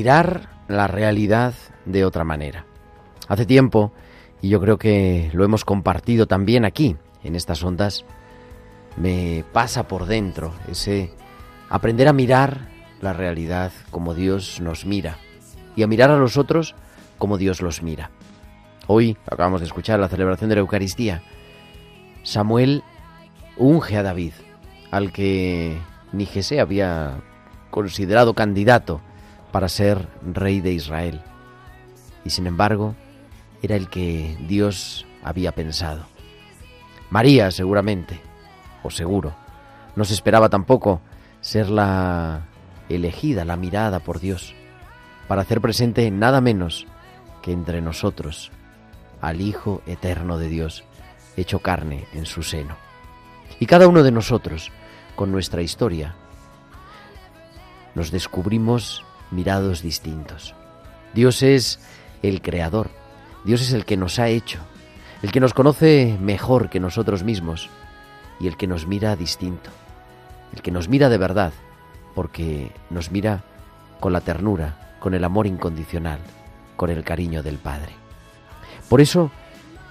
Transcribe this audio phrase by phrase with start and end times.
[0.00, 1.52] Mirar la realidad
[1.84, 2.64] de otra manera.
[3.28, 3.92] Hace tiempo,
[4.40, 8.06] y yo creo que lo hemos compartido también aquí, en estas ondas,
[8.96, 11.12] me pasa por dentro ese
[11.68, 12.70] aprender a mirar
[13.02, 15.18] la realidad como Dios nos mira
[15.76, 16.74] y a mirar a los otros
[17.18, 18.10] como Dios los mira.
[18.86, 21.20] Hoy acabamos de escuchar la celebración de la Eucaristía.
[22.22, 22.84] Samuel
[23.58, 24.32] unge a David,
[24.90, 25.76] al que
[26.12, 27.20] ni Jesé había
[27.70, 29.02] considerado candidato
[29.52, 31.20] para ser rey de Israel.
[32.24, 32.94] Y sin embargo,
[33.62, 36.04] era el que Dios había pensado.
[37.10, 38.20] María, seguramente,
[38.82, 39.34] o seguro,
[39.96, 41.00] no se esperaba tampoco
[41.40, 42.46] ser la
[42.88, 44.54] elegida, la mirada por Dios,
[45.28, 46.86] para hacer presente nada menos
[47.42, 48.50] que entre nosotros
[49.20, 50.84] al Hijo eterno de Dios,
[51.36, 52.76] hecho carne en su seno.
[53.58, 54.70] Y cada uno de nosotros,
[55.16, 56.14] con nuestra historia,
[57.94, 60.54] nos descubrimos mirados distintos.
[61.14, 61.80] Dios es
[62.22, 62.90] el creador,
[63.44, 64.60] Dios es el que nos ha hecho,
[65.22, 67.68] el que nos conoce mejor que nosotros mismos.
[68.40, 69.68] Y el que nos mira distinto,
[70.54, 71.52] el que nos mira de verdad,
[72.14, 73.44] porque nos mira
[74.00, 76.20] con la ternura, con el amor incondicional,
[76.76, 77.92] con el cariño del Padre.
[78.88, 79.30] Por eso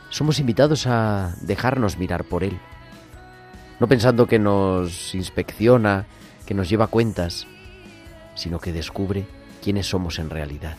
[0.09, 2.57] somos invitados a dejarnos mirar por Él,
[3.79, 6.07] no pensando que nos inspecciona,
[6.47, 7.45] que nos lleva cuentas,
[8.39, 9.25] sino que descubre
[9.61, 10.77] quiénes somos en realidad.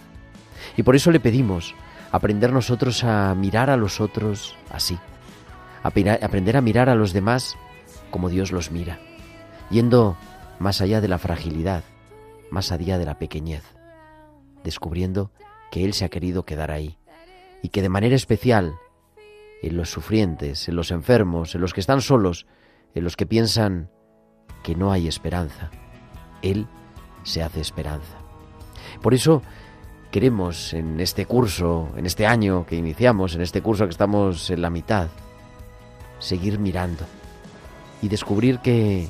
[0.78, 1.75] Y por eso le pedimos
[2.10, 4.98] aprender nosotros a mirar a los otros así,
[5.82, 7.59] aprender a mirar a los demás
[8.10, 8.98] como Dios los mira,
[9.71, 10.16] yendo
[10.59, 11.84] más allá de la fragilidad,
[12.50, 13.62] más allá de la pequeñez,
[14.65, 15.31] descubriendo
[15.71, 16.97] que Él se ha querido quedar ahí
[17.62, 18.72] y que de manera especial
[19.62, 22.47] en los sufrientes, en los enfermos, en los que están solos,
[22.94, 23.91] en los que piensan
[24.62, 25.71] que no hay esperanza,
[26.41, 26.66] Él
[27.22, 28.19] se hace esperanza.
[29.03, 29.42] Por eso
[30.10, 34.62] queremos en este curso, en este año que iniciamos, en este curso que estamos en
[34.62, 35.08] la mitad,
[36.19, 37.04] seguir mirando
[38.03, 39.09] y descubrir que,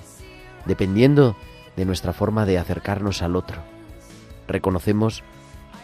[0.66, 1.36] dependiendo
[1.76, 3.62] de nuestra forma de acercarnos al otro,
[4.46, 5.22] reconocemos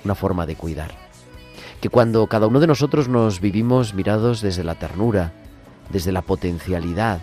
[0.05, 0.91] una forma de cuidar.
[1.81, 5.33] Que cuando cada uno de nosotros nos vivimos mirados desde la ternura,
[5.91, 7.21] desde la potencialidad,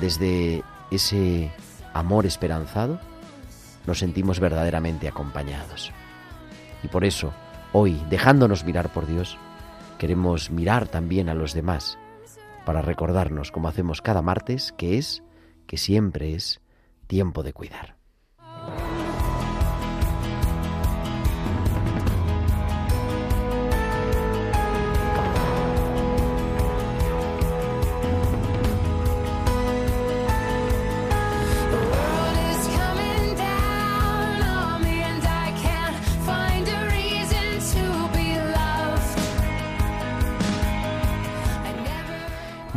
[0.00, 1.50] desde ese
[1.92, 3.00] amor esperanzado,
[3.88, 5.92] nos sentimos verdaderamente acompañados.
[6.84, 7.32] Y por eso,
[7.72, 9.38] hoy, dejándonos mirar por Dios,
[9.98, 11.98] queremos mirar también a los demás,
[12.66, 15.22] para recordarnos, como hacemos cada martes, que es,
[15.66, 16.60] que siempre es,
[17.06, 17.97] tiempo de cuidar.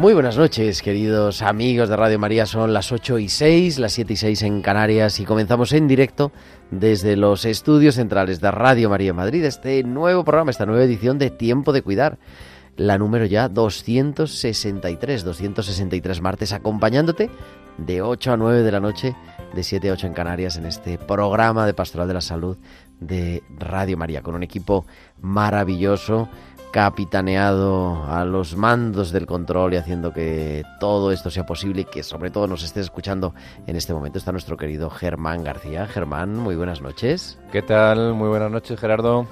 [0.01, 2.47] Muy buenas noches, queridos amigos de Radio María.
[2.47, 6.31] Son las 8 y 6, las 7 y 6 en Canarias y comenzamos en directo
[6.71, 11.29] desde los estudios centrales de Radio María Madrid este nuevo programa, esta nueva edición de
[11.29, 12.17] Tiempo de Cuidar.
[12.77, 17.29] La número ya 263, 263 martes, acompañándote
[17.77, 19.15] de 8 a 9 de la noche,
[19.53, 22.57] de 7 a 8 en Canarias, en este programa de Pastoral de la Salud
[22.99, 24.87] de Radio María, con un equipo
[25.21, 26.27] maravilloso
[26.71, 32.01] capitaneado a los mandos del control y haciendo que todo esto sea posible y que
[32.01, 33.33] sobre todo nos estés escuchando
[33.67, 35.85] en este momento está nuestro querido Germán García.
[35.87, 37.37] Germán, muy buenas noches.
[37.51, 38.13] ¿Qué tal?
[38.13, 39.27] Muy buenas noches, Gerardo.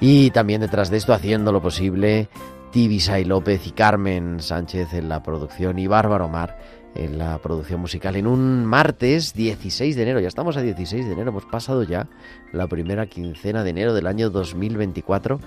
[0.00, 2.28] Y también detrás de esto, haciendo lo posible,
[2.72, 6.58] Tibisay López y Carmen Sánchez en la producción y Bárbaro Mar
[6.94, 10.20] en la producción musical en un martes 16 de enero.
[10.20, 12.08] Ya estamos a 16 de enero, hemos pasado ya
[12.52, 15.40] la primera quincena de enero del año 2024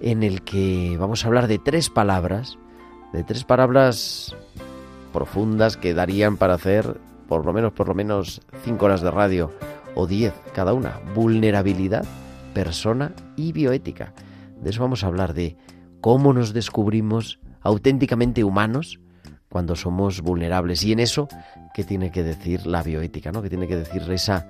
[0.00, 2.58] en el que vamos a hablar de tres palabras,
[3.12, 4.34] de tres palabras
[5.12, 6.98] profundas que darían para hacer
[7.28, 9.50] por lo menos por lo menos cinco horas de radio
[9.94, 11.00] o 10 cada una.
[11.14, 12.04] Vulnerabilidad,
[12.52, 14.12] persona y bioética.
[14.60, 15.56] De eso vamos a hablar de
[16.00, 19.00] cómo nos descubrimos auténticamente humanos
[19.54, 20.82] cuando somos vulnerables.
[20.82, 21.28] Y en eso,
[21.74, 23.30] ¿qué tiene que decir la bioética?
[23.30, 23.40] ¿no?
[23.40, 24.48] ¿Qué tiene que decir esa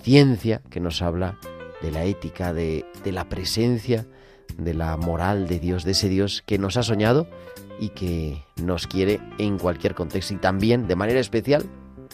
[0.00, 1.36] ciencia que nos habla
[1.82, 4.06] de la ética, de, de la presencia,
[4.56, 7.28] de la moral de Dios, de ese Dios que nos ha soñado
[7.78, 11.62] y que nos quiere en cualquier contexto y también de manera especial,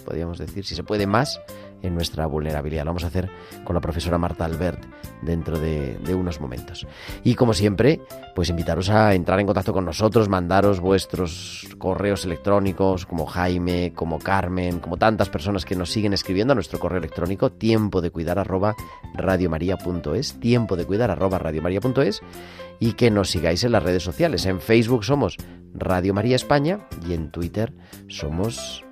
[0.04, 1.40] podríamos decir, si se puede más,
[1.82, 2.84] en nuestra vulnerabilidad.
[2.84, 3.28] Lo vamos a hacer
[3.64, 4.84] con la profesora Marta Albert
[5.22, 6.86] dentro de, unos momentos.
[7.24, 8.00] Y como siempre,
[8.34, 14.18] pues invitaros a entrar en contacto con nosotros, mandaros vuestros correos electrónicos, como Jaime, como
[14.18, 18.38] Carmen, como tantas personas que nos siguen escribiendo a nuestro correo electrónico, tiempo de cuidar
[18.38, 18.74] arroba
[19.14, 22.20] radiomaria.es, tiempo de cuidar arroba radiomaria.es
[22.78, 24.44] y que nos sigáis en las redes sociales.
[24.46, 25.36] En Facebook somos
[25.74, 27.72] Radio María España y en Twitter
[28.08, 28.84] somos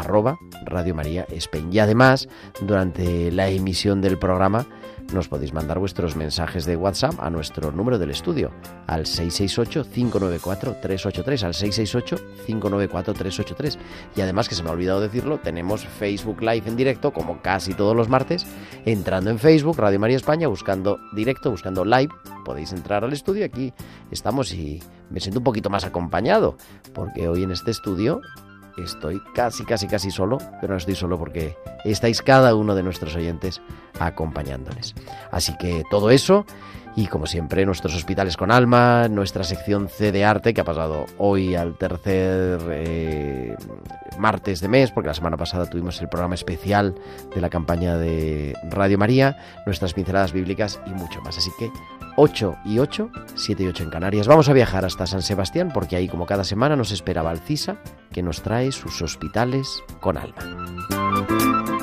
[0.00, 1.72] arroba Radio María Spain.
[1.72, 2.28] Y además,
[2.60, 4.66] durante la emisión del programa,
[5.12, 8.50] nos podéis mandar vuestros mensajes de WhatsApp a nuestro número del estudio,
[8.86, 13.78] al 668-594-383, al 668-594-383.
[14.16, 17.72] Y además, que se me ha olvidado decirlo, tenemos Facebook Live en directo, como casi
[17.72, 18.44] todos los martes,
[18.84, 22.12] entrando en Facebook, Radio María España, buscando directo, buscando live,
[22.44, 23.72] podéis entrar al estudio, aquí
[24.10, 26.58] estamos y me siento un poquito más acompañado,
[26.92, 28.20] porque hoy en este estudio
[28.82, 33.14] estoy casi, casi, casi solo, pero no estoy solo porque estáis cada uno de nuestros
[33.16, 33.60] oyentes
[33.98, 34.94] acompañándoles.
[35.30, 36.44] Así que todo eso
[36.98, 41.06] y como siempre nuestros hospitales con alma, nuestra sección C de arte que ha pasado
[41.16, 43.56] hoy al tercer eh,
[44.18, 46.96] martes de mes, porque la semana pasada tuvimos el programa especial
[47.32, 51.38] de la campaña de Radio María, nuestras pinceladas bíblicas y mucho más.
[51.38, 51.70] Así que
[52.16, 54.26] 8 y 8, 7 y 8 en Canarias.
[54.26, 57.76] Vamos a viajar hasta San Sebastián porque ahí como cada semana nos espera Valcisa
[58.10, 59.68] que nos trae sus hospitales
[60.00, 61.77] con alma.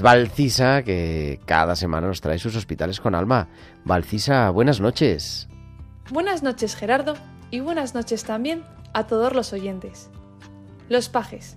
[0.00, 3.48] Valcisa, que cada semana nos trae sus hospitales con alma.
[3.84, 5.48] Valcisa, buenas noches.
[6.10, 7.14] Buenas noches, Gerardo,
[7.50, 10.10] y buenas noches también a todos los oyentes.
[10.88, 11.56] Los pajes.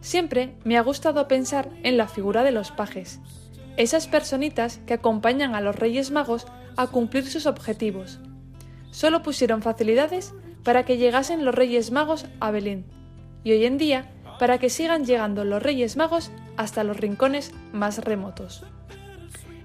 [0.00, 3.20] Siempre me ha gustado pensar en la figura de los pajes,
[3.76, 8.20] esas personitas que acompañan a los Reyes Magos a cumplir sus objetivos.
[8.90, 12.86] Solo pusieron facilidades para que llegasen los Reyes Magos a Belén,
[13.44, 17.98] y hoy en día para que sigan llegando los Reyes Magos hasta los rincones más
[17.98, 18.64] remotos.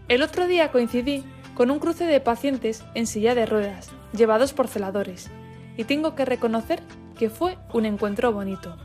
[0.07, 4.67] El otro día coincidí con un cruce de pacientes en silla de ruedas, llevados por
[4.67, 5.29] celadores,
[5.77, 6.81] y tengo que reconocer
[7.17, 8.77] que fue un encuentro bonito.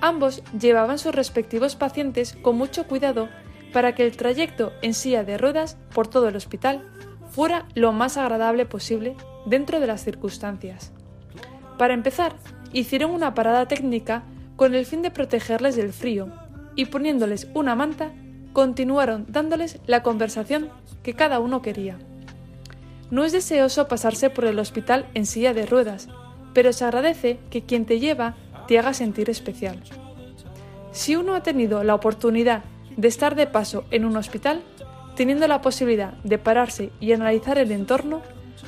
[0.00, 3.28] Ambos llevaban sus respectivos pacientes con mucho cuidado
[3.72, 6.88] para que el trayecto en silla de ruedas por todo el hospital
[7.30, 10.92] fuera lo más agradable posible dentro de las circunstancias.
[11.78, 12.34] Para empezar,
[12.72, 14.24] hicieron una parada técnica
[14.56, 16.28] con el fin de protegerles del frío
[16.76, 18.12] y poniéndoles una manta,
[18.52, 20.70] continuaron dándoles la conversación
[21.02, 21.98] que cada uno quería.
[23.10, 26.08] No es deseoso pasarse por el hospital en silla de ruedas,
[26.54, 28.36] pero se agradece que quien te lleva
[28.68, 29.82] te haga sentir especial.
[30.92, 32.62] Si uno ha tenido la oportunidad
[32.96, 34.62] de estar de paso en un hospital,
[35.16, 38.22] teniendo la posibilidad de pararse y analizar el entorno,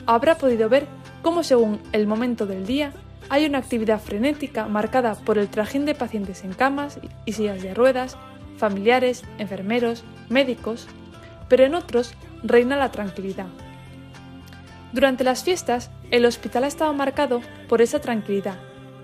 [0.06, 0.86] habrá podido ver
[1.22, 2.92] cómo según el momento del día
[3.32, 7.72] hay una actividad frenética marcada por el trajín de pacientes en camas y sillas de
[7.72, 8.18] ruedas,
[8.58, 10.86] familiares, enfermeros, médicos,
[11.48, 12.12] pero en otros
[12.42, 13.46] reina la tranquilidad.
[14.92, 18.58] Durante las fiestas, el hospital ha estado marcado por esa tranquilidad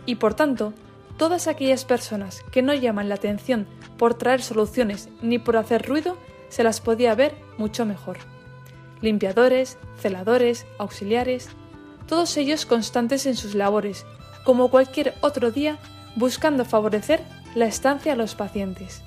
[0.05, 0.75] y por tanto,
[1.17, 3.67] todas aquellas personas que no llaman la atención
[3.97, 6.19] por traer soluciones ni por hacer ruido,
[6.51, 8.19] se las podía ver mucho mejor.
[9.01, 11.49] Limpiadores, celadores, auxiliares,
[12.07, 14.07] todos ellos constantes en sus labores,
[14.49, 15.77] como cualquier otro día,
[16.17, 17.21] buscando favorecer
[17.55, 19.03] la estancia a los pacientes.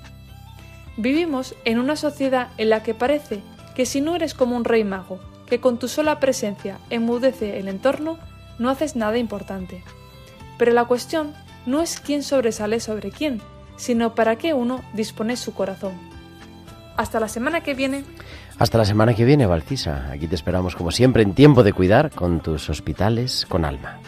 [0.96, 3.40] Vivimos en una sociedad en la que parece
[3.74, 7.66] que si no eres como un rey mago, que con tu sola presencia enmudece el
[7.66, 8.18] entorno,
[8.60, 9.82] no haces nada importante.
[10.58, 11.34] Pero la cuestión
[11.66, 13.42] no es quién sobresale sobre quién,
[13.74, 15.94] sino para qué uno dispone su corazón.
[16.96, 18.04] Hasta la semana que viene.
[18.60, 20.08] Hasta la semana que viene, Valcisa.
[20.12, 23.98] Aquí te esperamos como siempre en tiempo de cuidar con tus hospitales con alma.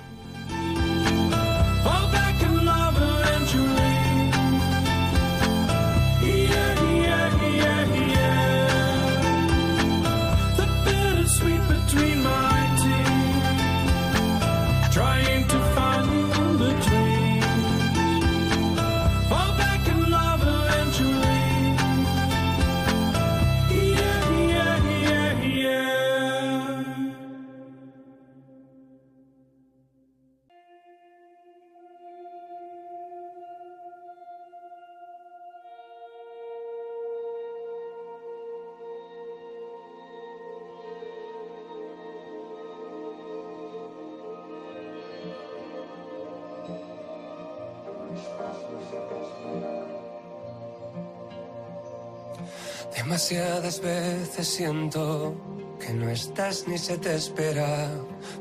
[54.45, 55.35] Siento
[55.79, 57.91] que no estás ni se te espera.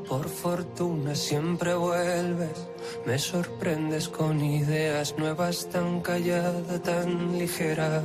[0.08, 2.68] Por fortuna siempre vuelves.
[3.06, 8.02] Me sorprendes con ideas nuevas tan callada, tan ligera.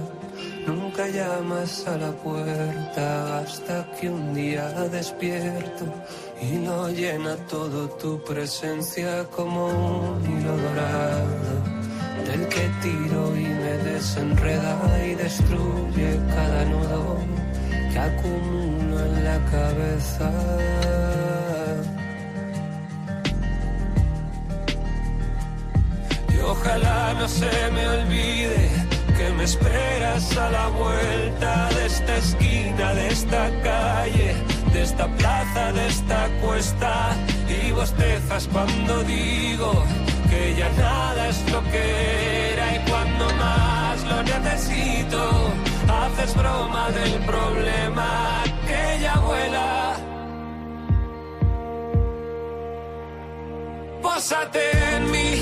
[0.66, 5.86] Nunca llamas a la puerta hasta que un día despierto
[6.42, 11.80] y lo llena todo tu presencia como un hilo dorado
[12.26, 17.39] del que tiro y me desenreda y destruye cada nudo
[17.92, 20.32] que acumulo en la cabeza.
[26.34, 28.70] Y ojalá no se me olvide
[29.18, 34.36] que me esperas a la vuelta de esta esquina, de esta calle,
[34.74, 37.16] de esta plaza, de esta cuesta.
[37.48, 39.72] Y bostezas cuando digo
[40.30, 45.22] que ya nada es lo que era y cuando más lo necesito,
[46.14, 49.96] haces broma del problema que ya vuela.
[54.02, 55.39] Pósate en mí,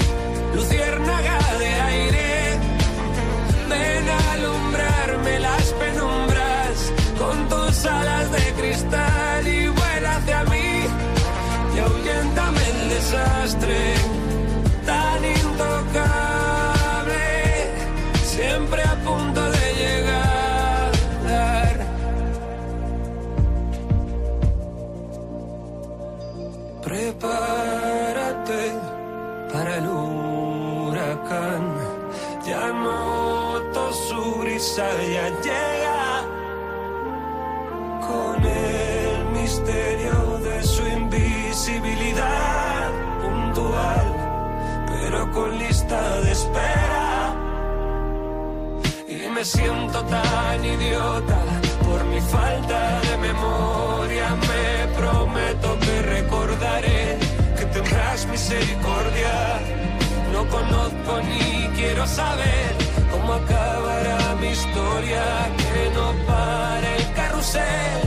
[34.77, 36.21] ya llega
[38.07, 42.91] con el misterio de su invisibilidad
[43.23, 47.33] puntual, pero con lista de espera.
[49.07, 51.39] Y me siento tan idiota
[51.83, 54.35] por mi falta de memoria.
[54.35, 57.17] Me prometo que recordaré
[57.57, 59.59] que tendrás misericordia.
[60.31, 62.86] No conozco ni quiero saber
[63.27, 65.23] cómo acabará mi historia.
[65.57, 68.01] Que no pare el carrusel,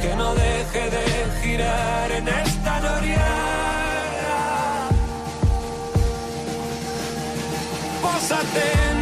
[0.00, 1.04] que no deje de
[1.42, 3.26] girar en esta noria.
[8.02, 8.95] Pósate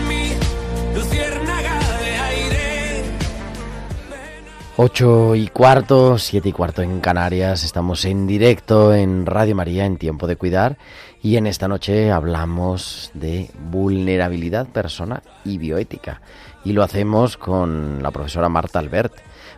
[4.77, 7.63] 8 y cuarto, 7 y cuarto en Canarias.
[7.63, 10.79] Estamos en directo en Radio María en Tiempo de Cuidar
[11.23, 16.23] y en esta noche hablamos de vulnerabilidad personal y bioética.
[16.65, 19.15] Y lo hacemos con la profesora Marta Albert.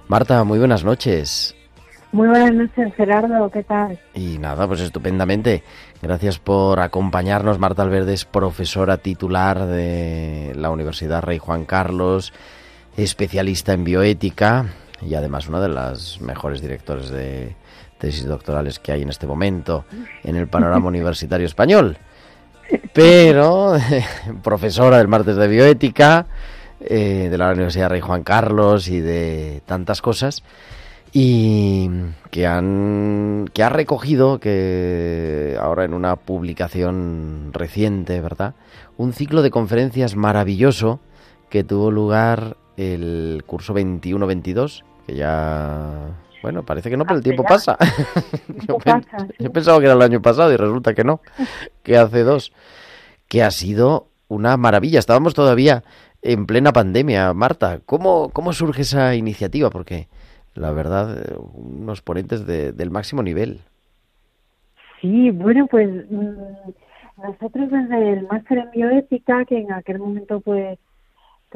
[0.07, 1.57] Marta, muy buenas noches.
[2.13, 3.99] Muy buenas noches, Gerardo, ¿qué tal?
[4.13, 5.63] Y nada, pues estupendamente.
[6.03, 7.59] Gracias por acompañarnos.
[7.59, 12.35] Marta Albert es profesora titular de la Universidad Rey Juan Carlos,
[12.99, 14.67] especialista en bioética
[15.03, 17.57] y además una de las mejores directores de
[17.99, 19.85] tesis doctorales que hay en este momento
[20.25, 21.99] en el panorama universitario español.
[22.93, 23.77] Pero
[24.43, 26.27] profesora del martes de bioética
[26.81, 30.43] eh, de la Universidad Rey Juan Carlos y de tantas cosas.
[31.13, 31.89] y
[32.31, 38.55] que han que ha recogido que ahora en una publicación reciente, ¿verdad?
[38.99, 41.01] Un ciclo de conferencias maravilloso
[41.49, 46.11] que tuvo lugar el curso 21-22, que ya
[46.43, 47.49] bueno, parece que no, pero el tiempo ya.
[47.49, 47.77] pasa.
[48.69, 49.35] yo, pasa, sí.
[49.41, 51.21] yo pensaba que era el año pasado y resulta que no,
[51.83, 52.53] que hace dos.
[53.29, 54.99] Que ha sido una maravilla.
[55.01, 55.83] Estábamos todavía
[56.23, 57.33] en plena pandemia.
[57.33, 59.71] Marta, ¿cómo, cómo surge esa iniciativa?
[59.71, 60.09] Porque
[60.55, 63.61] la verdad, unos ponentes de- del máximo nivel.
[65.01, 70.79] Sí, bueno, pues mm, nosotros desde el máster en bioética, que en aquel momento pues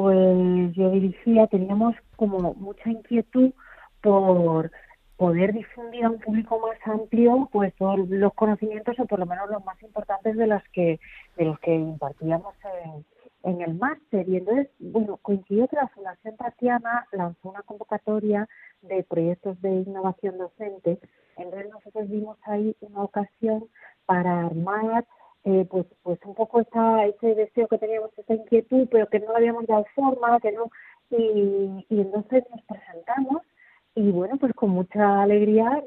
[0.01, 3.53] pues yo dirigía, teníamos como mucha inquietud
[4.01, 4.71] por
[5.19, 9.51] poder difundir a un público más amplio pues todos los conocimientos o por lo menos
[9.51, 10.99] los más importantes de los que
[11.37, 13.05] de los que impartíamos en,
[13.43, 14.27] en el máster.
[14.27, 18.49] Y entonces bueno coincidió que la Fundación Tatiana lanzó una convocatoria
[18.81, 20.99] de proyectos de innovación docente.
[21.37, 23.67] Entonces nosotros vimos ahí una ocasión
[24.07, 25.05] para armar
[25.45, 29.33] eh, pues pues un poco esa, ese deseo que teníamos, esa inquietud, pero que no
[29.33, 30.71] le habíamos dado forma, que no
[31.11, 33.43] y, y entonces nos presentamos
[33.95, 35.83] y bueno, pues con mucha alegría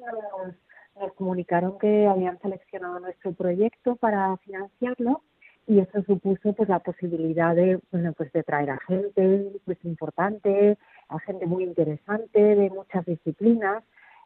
[0.96, 5.24] nos, comunicaron que habían seleccionado nuestro proyecto para financiarlo
[5.66, 10.78] y eso supuso pues la posibilidad de bueno pues de traer a gente pues importante,
[11.10, 13.84] a gente muy interesante de muchas disciplinas,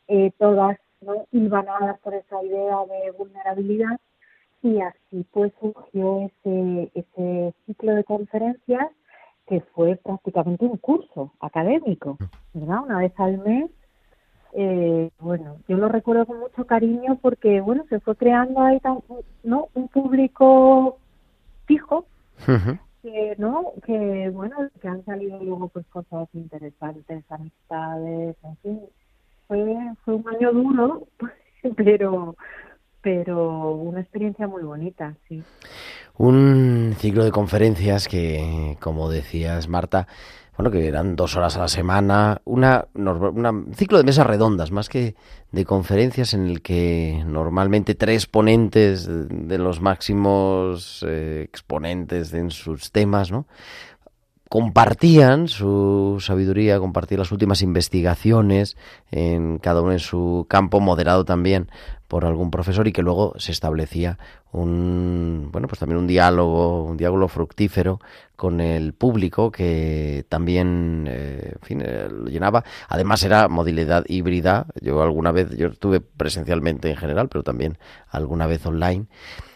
[0.08, 1.26] eh, todas ¿no?
[1.32, 4.00] hilvanadas por esa idea de vulnerabilidad
[4.62, 8.88] y así pues surgió ese, ese ciclo de conferencias
[9.46, 12.18] que fue prácticamente un curso académico,
[12.54, 12.82] ¿verdad?
[12.84, 13.72] Una vez al mes.
[14.54, 19.00] Eh, bueno, yo lo recuerdo con mucho cariño porque, bueno, se fue creando ahí tan-
[19.44, 19.68] ¿no?
[19.74, 20.98] un público
[21.66, 22.06] fijo
[23.04, 23.72] que, ¿no?
[23.86, 28.82] Que, bueno, que han salido luego pues cosas interesantes, amistades, en fin.
[29.48, 31.04] Fue, fue un año duro,
[31.78, 32.36] pero
[33.08, 35.42] pero una experiencia muy bonita, sí.
[36.18, 40.08] Un ciclo de conferencias que, como decías, Marta,
[40.58, 44.72] bueno, que eran dos horas a la semana, una, una- un ciclo de mesas redondas,
[44.72, 45.16] más que
[45.54, 52.92] de conferencias en el que normalmente tres ponentes de los máximos eh, exponentes en sus
[52.92, 53.46] temas, ¿no?
[54.50, 58.78] Compartían su sabiduría, compartían las últimas investigaciones
[59.12, 61.70] en cada uno en su campo, moderado también
[62.08, 64.18] por algún profesor y que luego se establecía
[64.54, 68.00] un bueno pues también un diálogo, un diálogo fructífero
[68.38, 72.64] con el público que también eh, eh, lo llenaba.
[72.88, 74.68] Además era modalidad híbrida.
[74.80, 77.78] Yo alguna vez yo estuve presencialmente en general, pero también
[78.10, 79.08] alguna vez online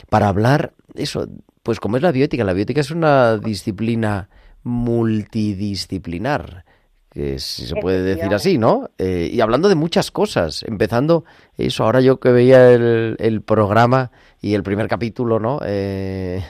[0.10, 1.30] para hablar eso,
[1.64, 4.28] pues como es la bioética, la bioética es una disciplina
[4.64, 6.66] multidisciplinar,
[7.10, 8.90] que si se puede decir así, ¿no?
[8.98, 11.26] Eh, y hablando de muchas cosas, empezando
[11.58, 15.60] eso, ahora yo que veía el, el programa y el primer capítulo, ¿no?
[15.66, 16.42] Eh,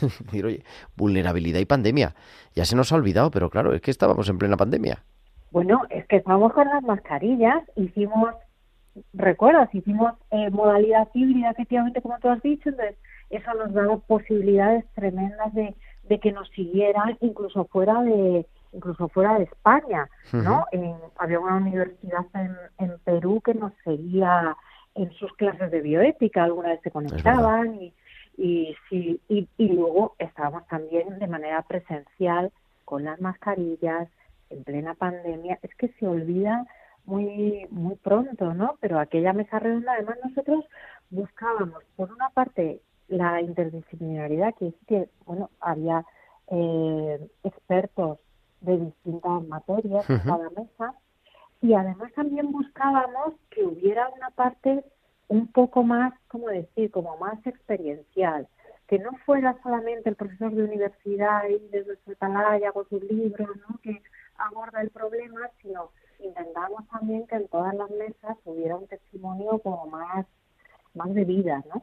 [0.24, 0.62] decir, oye,
[0.96, 2.14] vulnerabilidad y pandemia.
[2.54, 5.02] Ya se nos ha olvidado, pero claro, es que estábamos en plena pandemia.
[5.50, 8.34] Bueno, es que estábamos con las mascarillas, hicimos,
[9.12, 12.96] recuerdas, hicimos eh, modalidad híbrida, efectivamente, como tú has dicho, entonces
[13.30, 15.74] eso nos daba posibilidades tremendas de,
[16.10, 20.08] de que nos siguieran incluso fuera de incluso fuera de España,
[20.44, 20.64] ¿no?
[20.72, 24.56] En- había una universidad en, en Perú que nos seguía
[24.94, 27.92] en sus clases de bioética, alguna vez se conectaban y,
[28.36, 32.50] y, sí, y, y luego estábamos también de manera presencial
[32.84, 34.08] con las mascarillas
[34.50, 35.58] en plena pandemia.
[35.62, 36.66] Es que se olvida
[37.06, 38.76] muy muy pronto, ¿no?
[38.80, 40.64] Pero aquella mesa redonda, además nosotros
[41.10, 46.04] buscábamos, por una parte, la interdisciplinaridad, que es que, bueno, había
[46.46, 48.18] eh, expertos
[48.60, 50.28] de distintas materias en Ujú.
[50.28, 50.94] cada mesa
[51.60, 54.84] y además también buscábamos que hubiera una parte
[55.28, 58.48] un poco más, ¿cómo decir?, como más experiencial,
[58.88, 63.48] que no fuera solamente el profesor de universidad y desde su atalaya con sus libros,
[63.68, 64.02] ¿no?, que
[64.38, 69.86] aborda el problema, sino intentamos también que en todas las mesas hubiera un testimonio como
[69.86, 70.26] más,
[70.94, 71.82] más de vida, ¿no?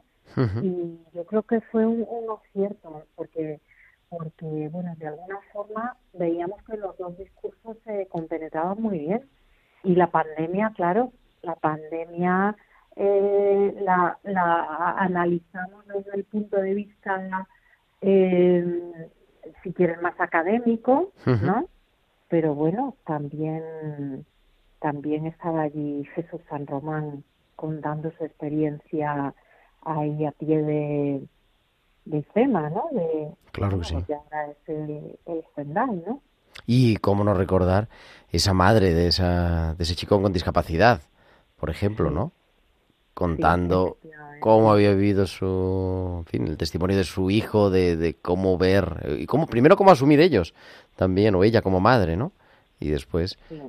[0.62, 3.60] Y yo creo que fue un, un acierto porque
[4.08, 9.28] porque bueno de alguna forma veíamos que los dos discursos se compenetraban muy bien.
[9.84, 11.12] Y la pandemia claro
[11.42, 12.56] la pandemia
[12.96, 17.46] eh, la, la analizamos desde el punto de vista
[18.00, 19.14] eh,
[19.62, 21.68] si quieren más académico no
[22.28, 24.24] pero bueno también
[24.80, 27.24] también estaba allí Jesús San Román
[27.56, 29.34] contando su experiencia
[29.82, 31.22] ahí a pie de,
[32.04, 32.88] de ¿no?
[32.92, 33.94] De, Claro que sí.
[33.94, 36.20] ahora es el, el ¿no?
[36.66, 37.88] Y cómo no recordar
[38.30, 41.02] esa madre de, esa, de ese chico con discapacidad,
[41.58, 42.32] por ejemplo, ¿no?
[43.14, 43.98] Contando
[44.40, 49.16] cómo había vivido su, en fin, el testimonio de su hijo, de, de cómo ver,
[49.18, 50.54] y cómo, primero cómo asumir ellos
[50.94, 52.32] también, o ella como madre, ¿no?
[52.80, 53.60] Y después, Sí.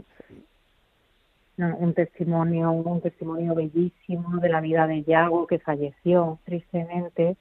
[1.60, 7.36] Un testimonio, un testimonio bellísimo de la vida de Yago que falleció tristemente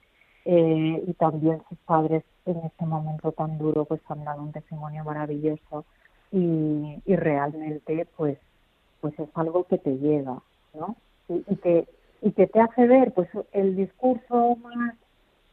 [0.44, 5.04] eh, y también sus padres en este momento tan duro pues han dado un testimonio
[5.04, 5.85] maravilloso
[6.33, 8.38] y, y realmente pues
[9.00, 10.42] pues es algo que te llega,
[10.74, 10.96] ¿no?
[11.28, 11.87] Y, que
[12.20, 14.96] y que te hace ver pues el discurso más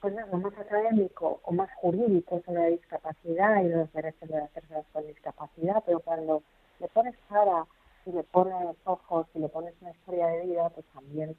[0.01, 4.49] pues eso, más académico o más jurídico sobre la discapacidad y los derechos de las
[4.49, 6.41] personas con discapacidad, pero cuando
[6.79, 7.65] le pones cara
[8.05, 11.35] y le pones ojos y le pones una historia de vida, pues también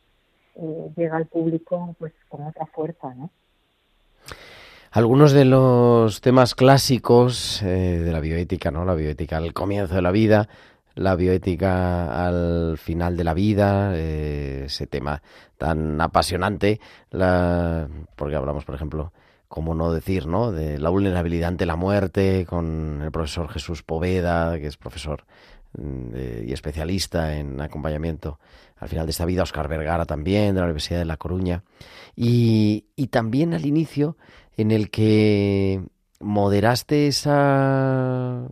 [0.57, 3.31] eh, llega al público pues con otra fuerza, ¿no?
[4.91, 8.85] Algunos de los temas clásicos eh, de la bioética, ¿no?
[8.85, 10.49] La bioética al comienzo de la vida,
[10.95, 15.23] la bioética al final de la vida, eh, ese tema
[15.59, 19.13] tan apasionante, la, porque hablamos, por ejemplo,
[19.49, 20.51] cómo no decir, ¿no?
[20.51, 25.25] De la vulnerabilidad ante la muerte, con el profesor Jesús Poveda, que es profesor
[25.77, 28.39] mm, de- y especialista en acompañamiento
[28.79, 31.63] al final de esta vida, Oscar Vergara también, de la Universidad de La Coruña,
[32.15, 34.17] y, y también al inicio
[34.57, 35.83] en el que
[36.21, 38.49] moderaste esa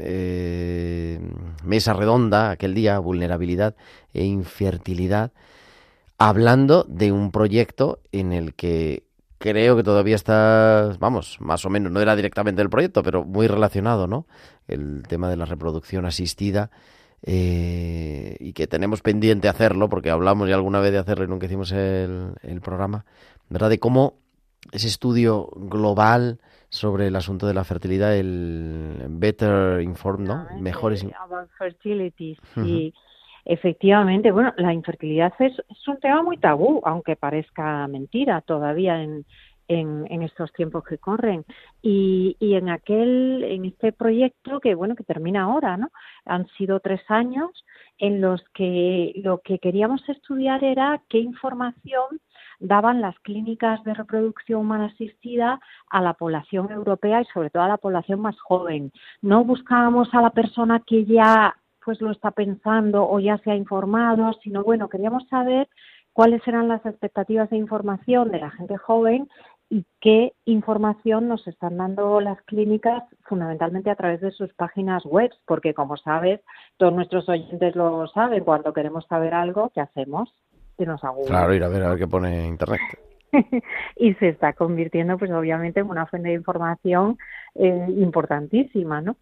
[0.00, 1.20] eh,
[1.62, 3.76] mesa redonda aquel día, vulnerabilidad
[4.12, 5.32] e infertilidad,
[6.18, 9.04] hablando de un proyecto en el que
[9.44, 13.46] creo que todavía está, vamos, más o menos, no era directamente el proyecto, pero muy
[13.46, 14.26] relacionado, ¿no?
[14.68, 16.70] El tema de la reproducción asistida
[17.22, 21.44] eh, y que tenemos pendiente hacerlo, porque hablamos ya alguna vez de hacerlo y nunca
[21.44, 23.04] hicimos el, el programa,
[23.50, 23.68] ¿verdad?
[23.68, 24.14] De cómo
[24.72, 30.46] ese estudio global sobre el asunto de la fertilidad, el Better Informed, ¿no?
[30.58, 31.04] Mejores.
[31.20, 32.94] About fertility, sí.
[33.44, 35.52] Efectivamente, bueno, la infertilidad es,
[35.86, 39.26] un tema muy tabú, aunque parezca mentira todavía en,
[39.68, 41.44] en, en estos tiempos que corren.
[41.82, 45.90] Y, y en aquel, en este proyecto que bueno, que termina ahora, ¿no?
[46.24, 47.50] Han sido tres años
[47.98, 52.20] en los que lo que queríamos estudiar era qué información
[52.60, 57.68] daban las clínicas de reproducción humana asistida a la población europea y sobre todo a
[57.68, 58.90] la población más joven.
[59.22, 61.54] No buscábamos a la persona que ya
[61.84, 65.68] pues lo está pensando o ya se ha informado, sino bueno, queríamos saber
[66.12, 69.28] cuáles eran las expectativas de información de la gente joven
[69.70, 75.30] y qué información nos están dando las clínicas fundamentalmente a través de sus páginas web,
[75.46, 76.40] porque como sabes,
[76.76, 80.32] todos nuestros oyentes lo saben, cuando queremos saber algo, ¿qué hacemos?
[80.78, 82.80] Y nos a Claro, ir a ver a ver qué pone internet.
[83.96, 87.18] y se está convirtiendo, pues obviamente, en una fuente de información
[87.54, 89.16] eh, importantísima, ¿no?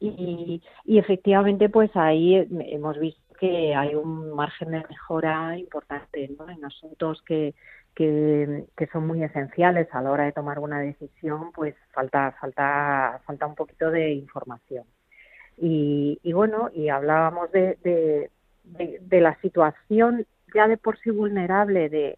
[0.00, 6.48] Y, y efectivamente, pues ahí hemos visto que hay un margen de mejora importante, ¿no?
[6.48, 7.54] En asuntos que,
[7.94, 13.20] que, que son muy esenciales a la hora de tomar una decisión, pues falta, falta,
[13.26, 14.84] falta un poquito de información.
[15.56, 18.30] Y, y bueno, y hablábamos de, de,
[18.64, 22.16] de, de la situación ya de por sí vulnerable de,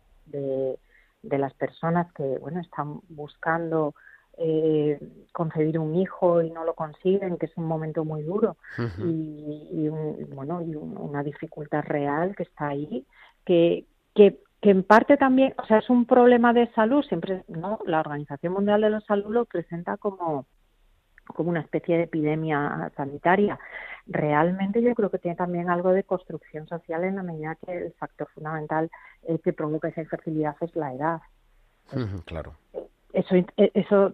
[1.23, 3.95] de las personas que bueno están buscando
[4.41, 4.99] eh,
[5.33, 9.07] concebir un hijo y no lo consiguen, que es un momento muy duro Uh -huh.
[9.07, 13.05] y, y, un, bueno y un, una dificultad real que está ahí,
[13.45, 17.79] que, que que en parte también, o sea, es un problema de salud, siempre, ¿no?
[17.87, 20.45] La Organización Mundial de la Salud lo presenta como
[21.35, 23.59] como una especie de epidemia sanitaria.
[24.07, 27.93] Realmente yo creo que tiene también algo de construcción social en la medida que el
[27.93, 28.91] factor fundamental
[29.29, 31.21] eh, que provoca esa infertilidad es la edad.
[32.25, 32.55] Claro.
[33.13, 34.13] Eso, eso,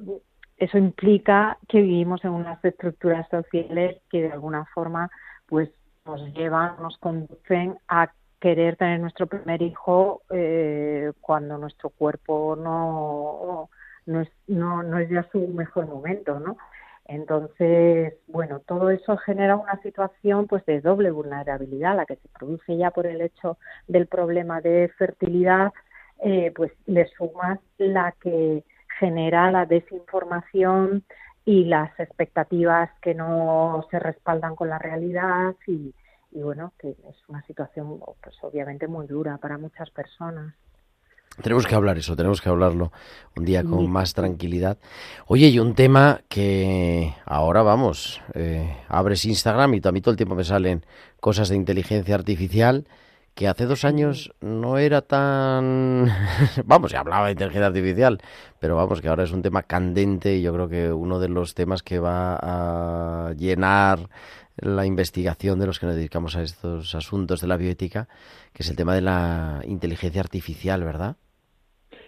[0.56, 5.10] eso implica que vivimos en unas estructuras sociales que de alguna forma
[5.46, 5.70] pues
[6.04, 13.68] nos llevan, nos conducen a querer tener nuestro primer hijo eh, cuando nuestro cuerpo no,
[14.06, 16.56] no, es, no, no es ya su mejor momento, ¿no?
[17.08, 22.76] Entonces, bueno, todo eso genera una situación pues de doble vulnerabilidad, la que se produce
[22.76, 25.72] ya por el hecho del problema de fertilidad,
[26.18, 28.64] eh, pues le sumas la que
[28.98, 31.04] genera la desinformación
[31.44, 35.94] y las expectativas que no se respaldan con la realidad y,
[36.32, 40.54] y bueno, que es una situación pues obviamente muy dura para muchas personas.
[41.42, 42.92] Tenemos que hablar eso, tenemos que hablarlo
[43.36, 43.88] un día con sí.
[43.88, 44.78] más tranquilidad.
[45.26, 50.16] Oye, y un tema que ahora vamos, eh, abres Instagram y a mí todo el
[50.16, 50.84] tiempo me salen
[51.20, 52.86] cosas de inteligencia artificial
[53.36, 56.08] que hace dos años no era tan...
[56.64, 58.18] vamos, se hablaba de inteligencia artificial,
[58.58, 61.54] pero vamos, que ahora es un tema candente y yo creo que uno de los
[61.54, 63.98] temas que va a llenar
[64.56, 68.08] la investigación de los que nos dedicamos a estos asuntos de la bioética,
[68.54, 71.16] que es el tema de la inteligencia artificial, ¿verdad?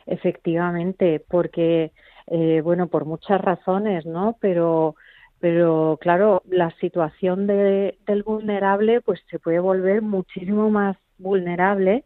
[0.07, 1.93] Efectivamente, porque,
[2.27, 4.39] eh, bueno, por muchas razones, ¿no?
[4.41, 4.97] Pero,
[5.41, 12.05] pero claro, la situación de, del vulnerable, pues se puede volver muchísimo más vulnerable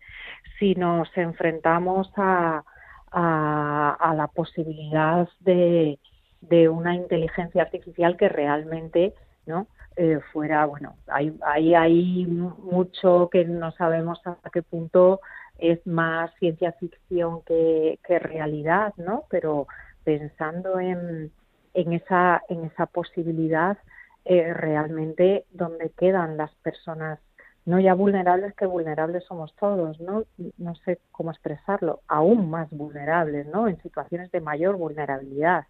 [0.58, 2.64] si nos enfrentamos a,
[3.10, 5.98] a, la posibilidad de,
[6.40, 9.14] de una inteligencia artificial que realmente,
[9.46, 9.66] ¿no?
[9.96, 15.20] Eh, fuera, bueno, hay, hay, hay mucho que no sabemos hasta qué punto
[15.58, 19.24] es más ciencia ficción que, que realidad, ¿no?
[19.28, 19.66] Pero
[20.02, 21.30] pensando en,
[21.74, 23.76] en esa, en esa posibilidad,
[24.24, 27.18] eh, realmente dónde quedan las personas
[27.64, 30.24] no ya vulnerables que vulnerables somos todos, ¿no?
[30.58, 33.68] No sé cómo expresarlo, aún más vulnerables, ¿no?
[33.68, 35.66] En situaciones de mayor vulnerabilidad.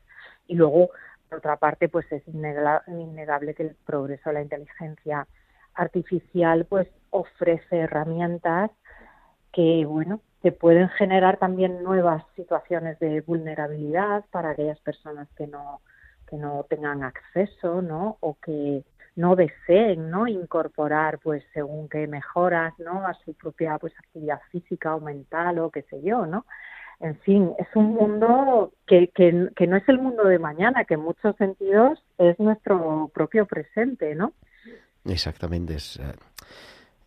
[0.46, 0.90] Y luego,
[1.28, 5.26] por otra parte, pues es innega- innegable que el progreso de la inteligencia
[5.74, 8.70] artificial pues ofrece herramientas
[9.52, 15.80] que, bueno, que pueden generar también nuevas situaciones de vulnerabilidad para aquellas personas que no
[16.28, 18.16] que no tengan acceso, ¿no?
[18.20, 18.82] O que
[19.16, 20.26] no deseen, ¿no?
[20.26, 23.06] Incorporar, pues, según qué mejoras, ¿no?
[23.06, 26.46] A su propia, pues, actividad física o mental o qué sé yo, ¿no?
[27.00, 30.94] En fin, es un mundo que, que, que no es el mundo de mañana, que
[30.94, 34.32] en muchos sentidos es nuestro propio presente, ¿no?
[35.04, 36.14] Exactamente, es, eh,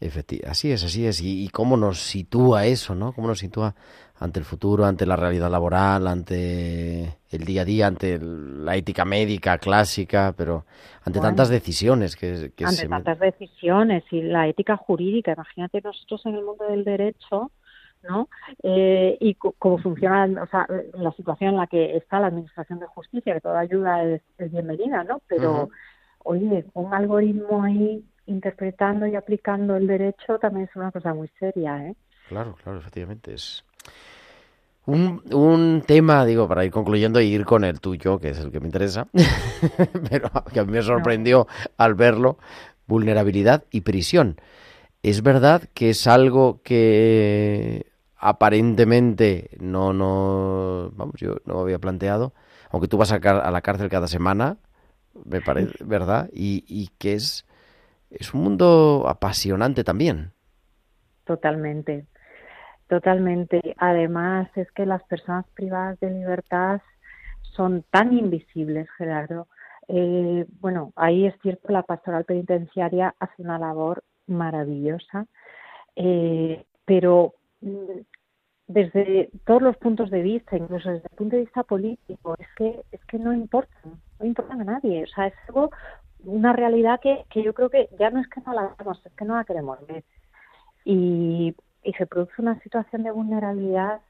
[0.02, 1.22] efecti- así es, así es.
[1.22, 3.14] Y, y cómo nos sitúa eso, ¿no?
[3.14, 3.76] Cómo nos sitúa
[4.18, 8.76] ante el futuro, ante la realidad laboral, ante el día a día, ante el- la
[8.76, 10.66] ética médica clásica, pero
[11.04, 11.30] ante Bueno.
[11.30, 12.88] tantas decisiones que, que ante se...
[12.88, 15.34] tantas decisiones y la ética jurídica.
[15.34, 17.52] Imagínate nosotros en el mundo del derecho,
[18.08, 18.30] ¿no?
[18.64, 22.86] Eh, y cómo funciona, o sea, la situación en la que está la Administración de
[22.86, 25.22] Justicia, que toda ayuda es, es bienvenida, ¿no?
[25.28, 25.70] Pero,
[26.24, 31.88] oye, un algoritmo ahí interpretando y aplicando el derecho también es una cosa muy seria,
[31.88, 31.96] ¿eh?
[32.28, 33.34] Claro, claro, efectivamente.
[33.34, 33.64] Es
[34.86, 38.52] un, un tema, digo, para ir concluyendo y ir con el tuyo, que es el
[38.52, 39.08] que me interesa,
[40.10, 42.38] pero que a mí me sorprendió al verlo,
[42.88, 44.40] vulnerabilidad y prisión.
[45.04, 52.34] Es verdad que es algo que aparentemente no, no, vamos, yo no había planteado,
[52.72, 54.58] aunque tú vas a, a la cárcel cada semana,
[55.24, 56.30] me parece, ¿verdad?
[56.34, 57.46] Y, y que es,
[58.10, 60.32] es un mundo apasionante también.
[61.26, 62.06] Totalmente,
[62.88, 63.76] totalmente.
[63.78, 66.82] Además, es que las personas privadas de libertad
[67.56, 69.48] son tan invisibles, Gerardo.
[69.88, 75.28] Eh, bueno, ahí es cierto la pastoral penitenciaria hace una labor maravillosa,
[75.96, 78.00] eh, pero mm,
[78.68, 82.84] desde todos los puntos de vista, incluso desde el punto de vista político, es que
[82.92, 85.04] es que no importan, no importan a nadie.
[85.04, 85.70] O sea, es algo,
[86.26, 89.14] una realidad que, que yo creo que ya no es que no la vemos, es
[89.14, 90.04] que no la queremos ver
[90.84, 94.02] y, y se produce una situación de vulnerabilidad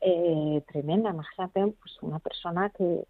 [0.00, 1.10] eh, tremenda.
[1.10, 3.04] Imagínate pues, una persona que,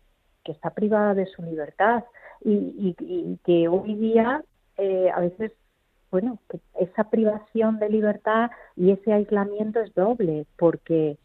[0.44, 2.04] que está privada de su libertad
[2.44, 4.42] y, y, y que hoy día
[4.76, 5.52] eh, a veces,
[6.10, 11.16] bueno, que esa privación de libertad y ese aislamiento es doble porque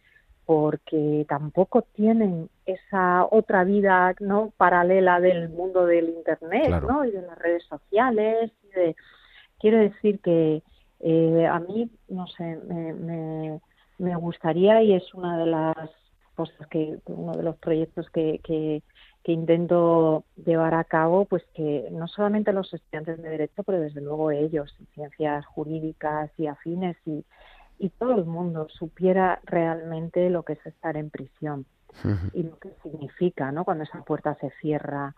[0.47, 6.87] porque tampoco tienen esa otra vida no paralela del mundo del internet Claro.
[6.87, 8.95] no y de las redes sociales y de-
[9.59, 10.63] quiero decir que
[11.01, 13.59] eh, a mí, no sé, me, me,
[13.99, 15.75] me gustaría y es una de las
[16.33, 18.83] cosas que, uno de los proyectos que, que,
[19.23, 23.99] que intento llevar a cabo, pues que no solamente los estudiantes de Derecho, pero desde
[24.01, 27.25] luego ellos, en ciencias jurídicas y afines y,
[27.79, 31.65] y todo el mundo supiera realmente lo que es estar en prisión
[32.33, 33.65] y lo que significa, ¿no?
[33.65, 35.15] Cuando esa puerta se cierra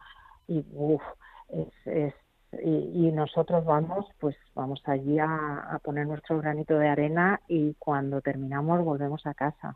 [0.47, 1.01] y uff,
[1.49, 2.13] es, es
[2.63, 5.27] y, y nosotros vamos, pues vamos allí a,
[5.71, 9.75] a poner nuestro granito de arena y cuando terminamos volvemos a casa.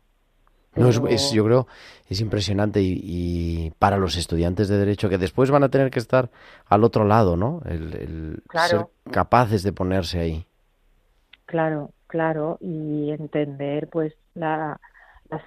[0.76, 1.68] No, es, es- yo creo,
[2.08, 6.00] es impresionante y, y para los estudiantes de Derecho que después van a tener que
[6.00, 6.30] estar
[6.66, 7.62] al otro lado, ¿no?
[7.64, 8.68] El, el Claro.
[8.68, 10.46] ser capaces de ponerse ahí.
[11.46, 14.78] Claro, claro, y entender pues la,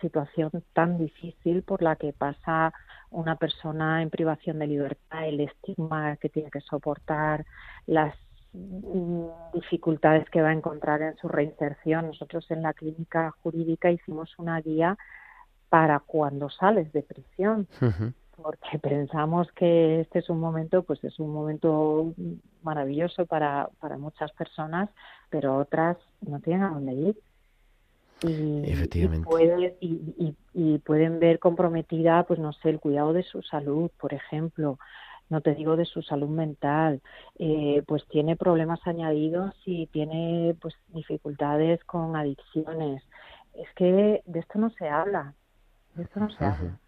[0.02, 2.74] situación tan difícil por la que pasa
[3.10, 7.46] una persona en privación de libertad, el estigma que tiene que soportar,
[7.86, 8.14] las
[8.52, 12.08] mm, dificultades que va a encontrar en su reinserción.
[12.08, 14.98] Nosotros en la clínica jurídica hicimos una guía
[15.70, 17.66] para cuando sales de prisión.
[18.42, 22.14] Porque pensamos que este es un momento, pues es un momento
[22.62, 24.90] maravilloso para, para muchas personas,
[25.30, 27.20] pero otras no tienen a dónde ir.
[28.24, 29.28] Y, Efectivamente.
[29.80, 34.14] Y, y, y pueden ver comprometida, pues no sé, el cuidado de su salud, por
[34.14, 34.80] ejemplo,
[35.30, 37.02] no te digo de su salud mental,
[37.38, 43.04] eh, pues tiene problemas añadidos y tiene pues dificultades con adicciones.
[43.54, 45.34] Es que de esto no se habla,
[45.96, 46.80] de esto no se habla.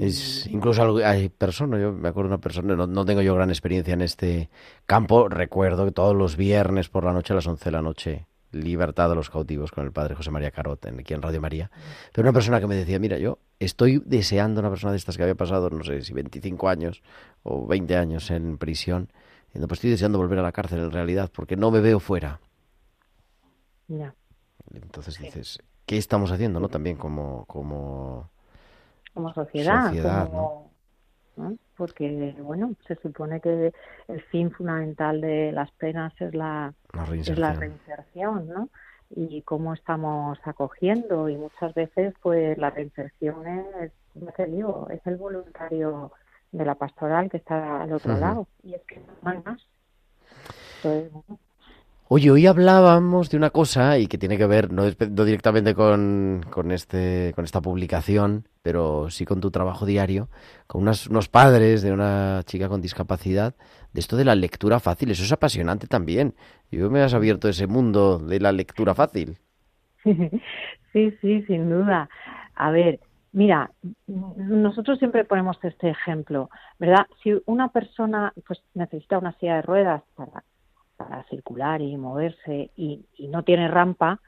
[0.00, 3.48] Es incluso hay personas, yo me acuerdo de una persona, no, no tengo yo gran
[3.50, 4.50] experiencia en este
[4.86, 8.26] campo, recuerdo que todos los viernes por la noche a las 11 de la noche,
[8.50, 11.70] Libertad de los cautivos con el padre José María Carot, en- aquí en Radio María,
[12.12, 15.22] pero una persona que me decía, mira, yo estoy deseando una persona de estas que
[15.22, 17.02] había pasado, no sé si 25 años
[17.42, 19.12] o 20 años en prisión,
[19.54, 22.40] no, pues estoy deseando volver a la cárcel en realidad, porque no me veo fuera.
[23.88, 24.14] Ya.
[24.74, 26.68] Entonces dices, ¿qué estamos haciendo, no?
[26.68, 28.30] También como, como
[29.18, 30.70] como sociedad, Sociedad, como,
[31.36, 31.56] ¿no?
[31.76, 33.72] porque bueno, se supone que
[34.06, 38.48] el fin fundamental de las penas es la la es la reinserción.
[38.48, 38.68] ¿no?
[39.10, 45.04] Y cómo estamos acogiendo y muchas veces pues la reinserción es, ya te digo, es
[45.04, 46.12] el voluntario
[46.52, 49.66] de la pastoral que está al otro lado y es que no hay más.
[50.76, 51.40] Entonces, bueno,
[52.10, 56.70] Oye, hoy hablábamos de una cosa y que tiene que ver no, directamente con, con,
[56.72, 60.30] este, con esta publicación, pero sí con tu trabajo diario,
[60.66, 63.54] con unas- unos padres de una chica con discapacidad,
[63.92, 65.10] de esto de la lectura fácil.
[65.10, 66.34] Eso es apasionante también.
[66.70, 69.38] Yo me has abierto ese mundo de la lectura fácil.
[70.92, 72.08] Sí, sí, sin duda.
[72.54, 73.00] A ver,
[73.32, 73.70] mira,
[74.06, 77.06] nosotros siempre ponemos este ejemplo, ¿verdad?
[77.22, 80.44] Si una persona pues necesita una silla de ruedas para,
[80.98, 84.20] para circular y moverse y, y no tiene rampa,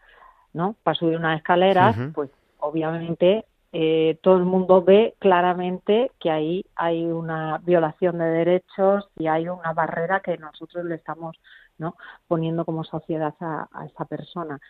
[0.54, 0.76] ¿no?
[0.82, 2.12] Para subir unas escaleras, Ujú.
[2.12, 9.08] pues obviamente eh, todo el mundo ve claramente que ahí hay una violación de derechos
[9.16, 11.36] y hay una barrera que nosotros le estamos
[11.78, 11.96] ¿no?
[12.28, 14.60] poniendo como sociedad a, a esa persona.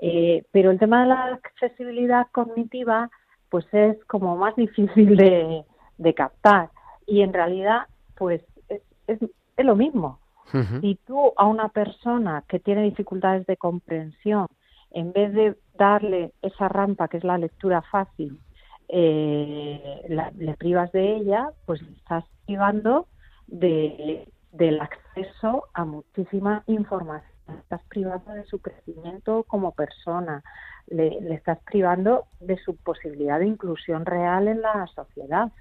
[0.00, 3.10] Eh, pero el tema de la accesibilidad cognitiva
[3.48, 5.64] pues es como más difícil de,
[5.98, 6.70] de captar
[7.06, 9.18] y en realidad pues es, es,
[9.56, 10.19] es lo mismo.
[10.52, 10.80] Ujú.
[10.80, 14.46] Si tú a una persona que tiene dificultades de comprensión,
[14.90, 18.40] en vez de darle esa rampa que es la lectura fácil,
[18.88, 23.06] eh, la- le privas de ella, pues le estás privando
[23.46, 27.30] de, del acceso a muchísima información.
[27.46, 30.42] Le estás privando de su crecimiento como persona,
[30.88, 35.52] le, le estás privando de su posibilidad de inclusión real en la sociedad.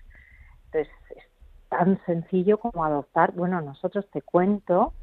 [0.65, 1.23] Entonces, es
[1.69, 3.31] tan sencillo como adoptar.
[3.33, 4.93] Bueno, nosotros te cuento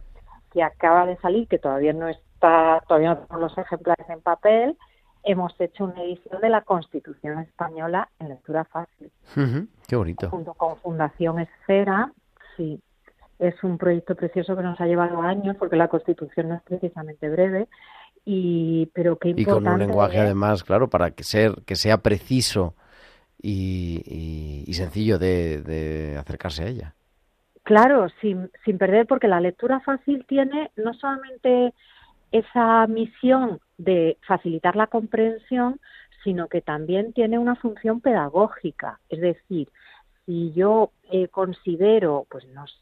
[0.52, 4.76] que acaba de salir, que todavía no está, todavía no tenemos los ejemplares en papel,
[5.22, 9.10] hemos hecho una edición de la Constitución Española en lectura fácil.
[9.88, 10.30] Qué bonito.
[10.30, 12.12] junto con Fundación Esfera.
[12.56, 12.80] Sí,
[13.38, 17.28] es un proyecto precioso que nos ha llevado años, porque la Constitución no es precisamente
[17.28, 17.68] breve,
[18.24, 21.76] y pero qué Y importante con un lenguaje es- además, claro, para que, ser, que
[21.76, 22.74] sea preciso
[23.40, 26.94] y, y- sencillo de, de acercarse a ella.
[27.64, 31.74] Claro, sin, sin perder, porque la lectura fácil tiene no solamente
[32.32, 35.80] esa misión de facilitar la comprensión,
[36.22, 39.00] sino que también tiene una función pedagógica.
[39.08, 39.68] Es decir,
[40.26, 42.76] si yo eh, considero, pues no sé,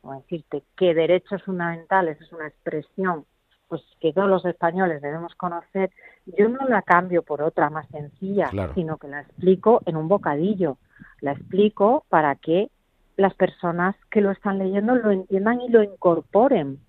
[0.00, 3.26] cómo decirte, que derechos fundamentales es una expresión
[3.72, 5.90] pues que todos los españoles debemos conocer,
[6.26, 8.74] yo no la cambio por otra más sencilla, Claro.
[8.74, 10.76] sino que la explico en un bocadillo.
[11.22, 12.68] La explico para que
[13.16, 16.80] las personas que lo están leyendo lo entiendan y lo incorporen.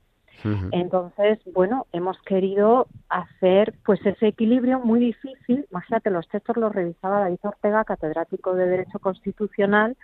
[0.73, 5.65] Entonces, bueno, hemos querido hacer pues ese equilibrio muy difícil.
[5.71, 9.95] Imagínate, los textos los revisaba David Ortega, catedrático de Derecho Constitucional,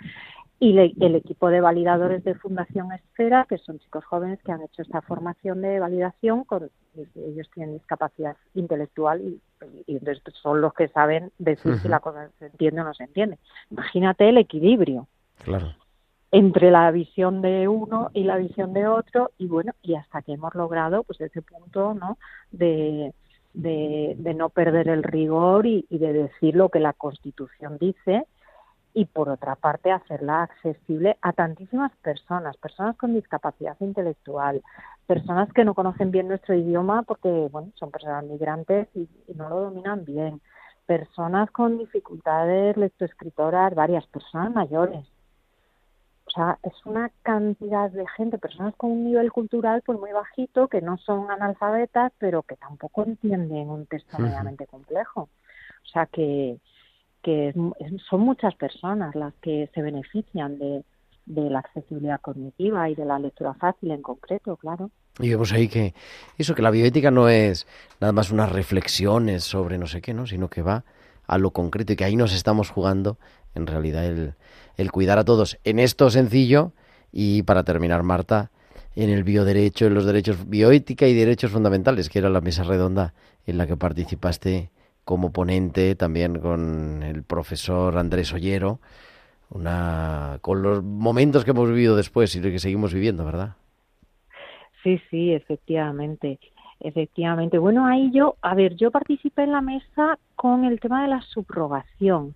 [0.60, 4.62] y le- el equipo de validadores de Fundación Esfera, que son chicos jóvenes que han
[4.62, 6.70] hecho esta formación de validación, con,
[7.16, 9.42] ellos tienen discapacidad intelectual y,
[9.88, 13.06] y entonces son los que saben decir si la cosa se entiende o no se
[13.06, 13.38] entiende.
[13.72, 15.08] Imagínate el equilibrio
[15.44, 15.68] Claro.
[16.32, 20.34] entre la visión de uno y la visión de otro y bueno y hasta que
[20.34, 22.18] hemos logrado pues ese punto no
[22.52, 23.14] de,
[23.54, 28.26] de, de no perder el rigor y, y de decir lo que la Constitución dice
[28.94, 34.62] y por otra parte hacerla accesible a tantísimas personas, personas con discapacidad intelectual,
[35.06, 39.50] personas que no conocen bien nuestro idioma porque bueno son personas migrantes y, y no
[39.50, 40.42] lo dominan bien,
[40.86, 45.06] personas con dificultades lectoescritoras, varias personas mayores.
[46.30, 50.68] O sea, es una cantidad de gente, personas con un nivel cultural pues muy bajito,
[50.68, 55.22] que no son analfabetas, pero que tampoco entienden un texto medianamente complejo.
[55.22, 56.60] O sea que,
[57.24, 57.56] que es-
[58.10, 60.84] son muchas personas las que se benefician de,
[61.26, 64.90] de la accesibilidad cognitiva y de la lectura fácil en concreto, claro.
[65.20, 65.94] Y vemos ahí que
[66.38, 67.68] eso, que la bioética no es
[68.00, 70.26] nada más unas reflexiones sobre no sé qué, ¿no?
[70.26, 70.86] Sino que va
[71.28, 73.18] a lo concreto y que ahí nos estamos jugando
[73.54, 74.34] en realidad el,
[74.78, 76.72] el cuidar a todos en esto sencillo
[77.12, 78.50] y para terminar, Marta,
[78.96, 83.14] en el bioderecho, en los derechos bioética y derechos fundamentales, que era la mesa redonda
[83.46, 84.72] en la que participaste
[85.10, 88.80] como ponente también con el profesor Andrés Ollero,
[89.50, 93.56] una con los momentos que hemos vivido después y que seguimos viviendo, ¿verdad?
[94.84, 96.40] Sí, sí, efectivamente.
[96.80, 97.58] Efectivamente.
[97.58, 101.24] Bueno, ahí yo, a ver, yo participé en la mesa con el tema de la
[101.24, 102.36] subrogación,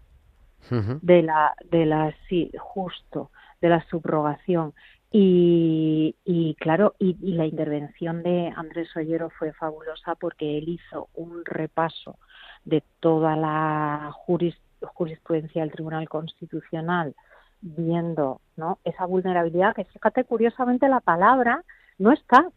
[0.71, 3.29] de la, de la, sí, justo,
[3.61, 4.73] de la subrogación.
[5.11, 11.09] Y, y claro, y, y la intervención de Andrés Ollero fue fabulosa porque él hizo
[11.13, 12.17] un repaso
[12.65, 17.15] de toda la juris- jurisprudencia del Tribunal Constitucional
[17.61, 18.79] viendo ¿no?
[18.83, 21.63] esa vulnerabilidad, que fíjate, curiosamente la palabra
[21.97, 22.49] no está,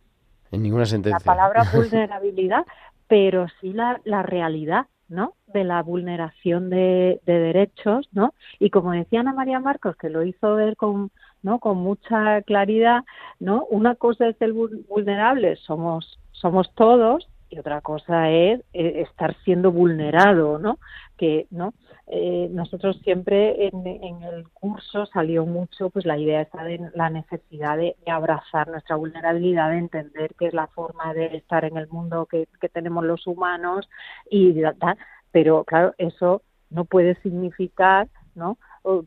[0.50, 1.24] En ninguna la sentencia.
[1.24, 2.64] palabra vulnerabilidad,
[3.06, 5.34] pero sí la, la realidad, ¿no?
[5.46, 8.34] De la vulneración de, de derechos, ¿no?
[8.58, 11.60] Y como decía Ana María Marcos, que lo hizo ver con, ¿no?
[11.60, 13.04] Con mucha claridad,
[13.38, 13.64] ¿no?
[13.70, 19.36] Una cosa es el vul- vulnerable, somos, somos todos, y otra cosa es eh, estar
[19.44, 20.78] siendo vulnerado, ¿no?
[21.16, 21.74] Que, ¿no?
[22.08, 27.10] Eh, nosotros siempre en, en el curso salió mucho pues la idea esta de la
[27.10, 31.76] necesidad de, de abrazar nuestra vulnerabilidad, de entender que es la forma de estar en
[31.76, 33.88] el mundo que, que tenemos los humanos
[34.30, 34.96] y tal.
[35.32, 38.58] pero claro eso no puede significar no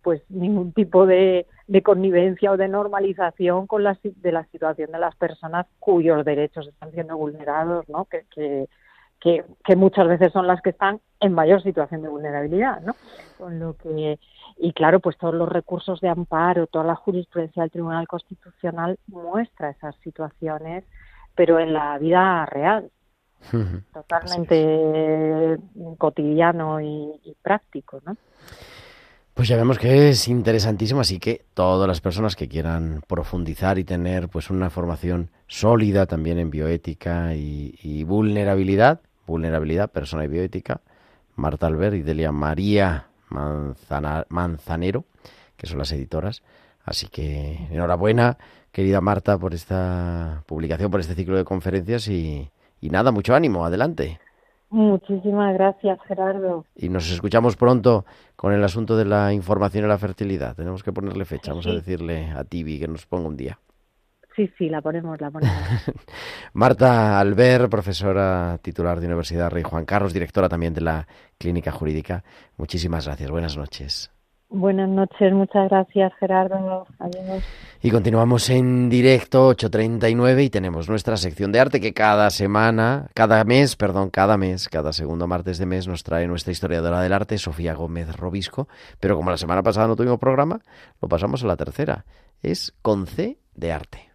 [0.02, 4.98] pues ningún tipo de, de connivencia o de normalización con la de la situación de
[4.98, 8.68] las personas cuyos derechos están siendo vulnerados no que, que
[9.20, 12.96] que, que muchas veces son las que están en mayor situación de vulnerabilidad, ¿no?
[13.38, 14.18] Con lo que
[14.58, 19.70] y claro, pues todos los recursos de amparo, toda la jurisprudencia del Tribunal Constitucional muestra
[19.70, 20.86] esas situaciones,
[21.36, 22.90] pero en la vida real,
[23.94, 25.58] totalmente
[25.98, 28.18] cotidiano y, y práctico, ¿no?
[29.40, 33.86] Pues ya vemos que es interesantísimo, así que todas las personas que quieran profundizar y
[33.86, 40.82] tener pues una formación sólida también en bioética y, vulnerabilidad, vulnerabilidad, persona y bioética,
[41.38, 45.06] Marta Albert y Delia María Manzana- Manzanero,
[45.56, 46.44] que son las editoras.
[46.84, 48.38] Así que enhorabuena,
[48.74, 53.64] querida Marta, por esta publicación, por este ciclo de conferencias y, y nada, mucho ánimo,
[53.64, 54.20] adelante.
[54.70, 56.66] Muchísimas gracias, Gerardo.
[56.76, 58.06] Y nos escuchamos pronto
[58.36, 60.56] con el asunto de la información y la fertilidad.
[60.56, 61.52] Tenemos que ponerle fecha.
[61.52, 63.60] Vamos a decirle a Tibi que nos ponga un día.
[64.36, 65.58] Sí, sí, la ponemos, la ponemos.
[66.54, 71.08] Marta Albert, profesora titular de Universidad Rey Juan Carlos, directora también de la
[71.38, 72.24] Clínica Jurídica.
[72.56, 73.32] Muchísimas gracias.
[73.32, 74.12] Buenas noches.
[74.52, 76.88] Buenas noches, muchas gracias, Gerardo.
[76.98, 77.44] Adiós.
[77.84, 83.44] Y continuamos en directo 8.39 y tenemos nuestra sección de arte que cada semana, cada
[83.44, 87.38] mes, perdón, cada mes, cada segundo martes de mes nos trae nuestra historiadora del arte,
[87.38, 88.68] Sofía Gómez Robisco.
[89.00, 90.62] Pero como la semana pasada no tuvimos programa,
[91.00, 92.06] lo pasamos a la tercera.
[92.42, 94.09] Es con C de arte.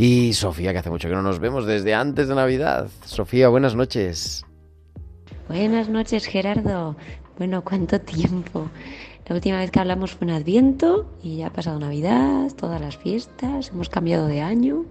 [0.00, 2.88] Y Sofía, que hace mucho que no nos vemos desde antes de Navidad.
[3.04, 4.46] Sofía, buenas noches.
[5.48, 6.94] Buenas noches, Gerardo.
[7.36, 8.70] Bueno, ¿cuánto tiempo?
[9.26, 12.96] La última vez que hablamos fue en Adviento y ya ha pasado Navidad, todas las
[12.96, 14.84] fiestas, hemos cambiado de año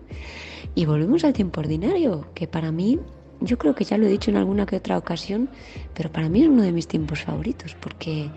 [0.75, 2.99] y volvemos al tiempo ordinario, que para mí,
[3.39, 5.47] yo creo que ya lo he dicho en alguna que otra ocasión,
[5.93, 8.29] pero para mí es uno de mis tiempos favoritos porque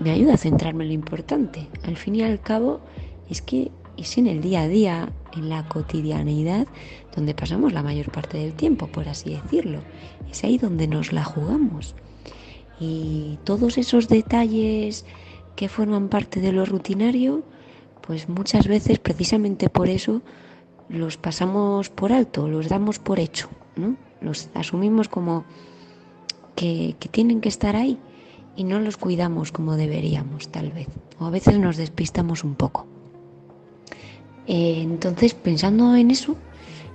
[0.00, 1.66] me ayuda a centrarme en lo importante.
[1.84, 2.82] Al fin y al cabo,
[3.30, 6.66] es que es en el día a día, en la cotidianeidad,
[7.14, 9.80] donde pasamos la mayor parte del tiempo, por así decirlo.
[10.30, 11.94] Es ahí donde nos la jugamos.
[12.78, 15.04] Y todos esos detalles
[15.56, 17.42] que forman parte de lo rutinario,
[18.00, 20.22] pues muchas veces precisamente por eso
[20.88, 23.96] los pasamos por alto, los damos por hecho, ¿no?
[24.20, 25.44] Los asumimos como
[26.56, 27.98] que, que tienen que estar ahí
[28.56, 30.88] y no los cuidamos como deberíamos, tal vez.
[31.18, 32.86] O a veces nos despistamos un poco.
[34.52, 36.36] Eh, entonces, pensando en eso,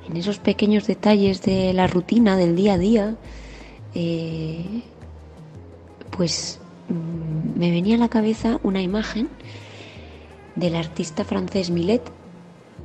[0.10, 3.16] en esos pequeños detalles de la rutina del día a día,
[3.94, 4.82] eh,
[6.12, 9.30] pues mm, me venía a la cabeza una imagen
[10.58, 12.02] del artista francés Millet,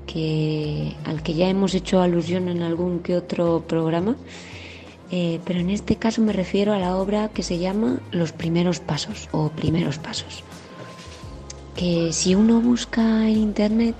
[0.06, 4.14] que, al que ya hemos hecho alusión en algún que otro programa,
[5.10, 8.78] eh, pero en este caso me refiero a la obra que se llama Los primeros
[8.78, 10.44] pasos o Primeros pasos.
[11.74, 13.96] Que si uno busca en internet,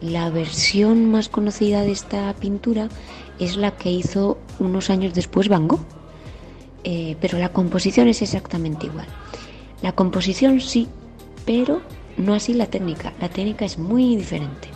[0.00, 2.88] la versión más conocida de esta pintura
[3.38, 5.80] es la que hizo unos años después Van Gogh,
[6.82, 9.06] Eh, pero la composición es exactamente igual.
[9.82, 10.88] La composición sí,
[11.44, 11.82] pero
[12.16, 13.12] no así la técnica.
[13.20, 14.68] La técnica es muy diferente.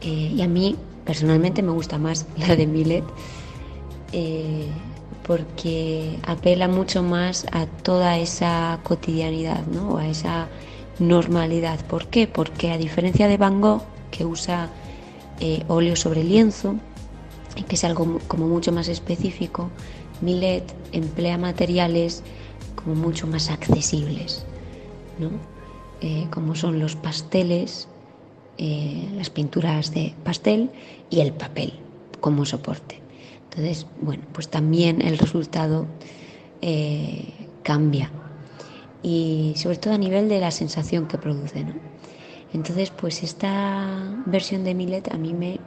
[0.00, 3.04] Eh, y a mí personalmente me gusta más la de Millet
[4.12, 4.66] eh,
[5.26, 9.98] porque apela mucho más a toda esa cotidianidad, ¿no?
[9.98, 10.48] a esa
[10.98, 11.84] normalidad.
[11.86, 12.26] ¿Por qué?
[12.26, 13.82] Porque a diferencia de Van Gogh,
[14.14, 14.70] que usa
[15.40, 16.76] eh, óleo sobre lienzo,
[17.68, 19.70] que es algo como mucho más específico,
[20.20, 22.22] Millet emplea materiales
[22.76, 24.46] como mucho más accesibles,
[25.18, 25.30] ¿no?
[26.00, 27.88] Eh, como son los pasteles,
[28.58, 30.70] eh, las pinturas de pastel
[31.10, 31.74] y el papel
[32.20, 33.00] como soporte.
[33.44, 35.86] Entonces, bueno, pues también el resultado
[36.62, 38.10] eh, cambia
[39.02, 41.93] y sobre todo a nivel de la sensación que produce, ¿no?
[42.54, 45.58] Entonces, pues esta versión de Millet a mí me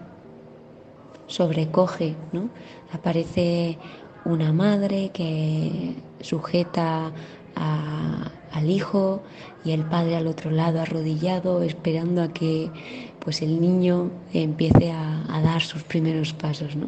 [1.27, 2.49] sobrecoge, ¿no?
[2.93, 3.77] Aparece
[4.23, 7.11] una madre que sujeta
[7.55, 9.21] al hijo
[9.65, 12.71] y el padre al otro lado arrodillado esperando a que
[13.19, 16.87] pues el niño empiece a, a dar sus primeros pasos, ¿no?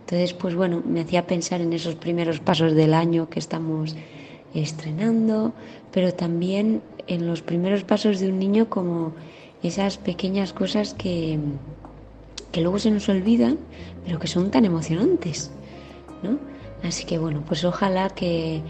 [0.00, 3.94] Entonces, pues bueno, me hacía pensar en esos primeros pasos del año que estamos
[4.52, 5.52] estrenando,
[5.92, 9.12] pero también en los primeros pasos de un niño como
[9.62, 11.38] esas pequeñas cosas que,
[12.50, 13.58] que luego se nos olvidan,
[14.04, 15.50] pero que son tan emocionantes,
[16.22, 16.38] ¿no?
[16.82, 18.60] Así que bueno, pues ojalá que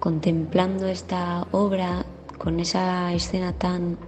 [0.00, 2.04] contemplando esta obra
[2.38, 3.98] con esa escena tan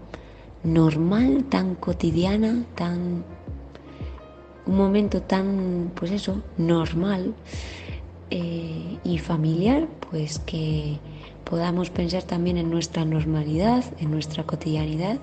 [0.65, 3.25] normal, tan cotidiana, tan
[4.67, 7.35] un momento tan, pues eso, normal
[8.31, 10.99] eh, y familiar, pues que
[11.45, 15.19] podamos pensar también en nuestra normalidad, en nuestra cotidianidad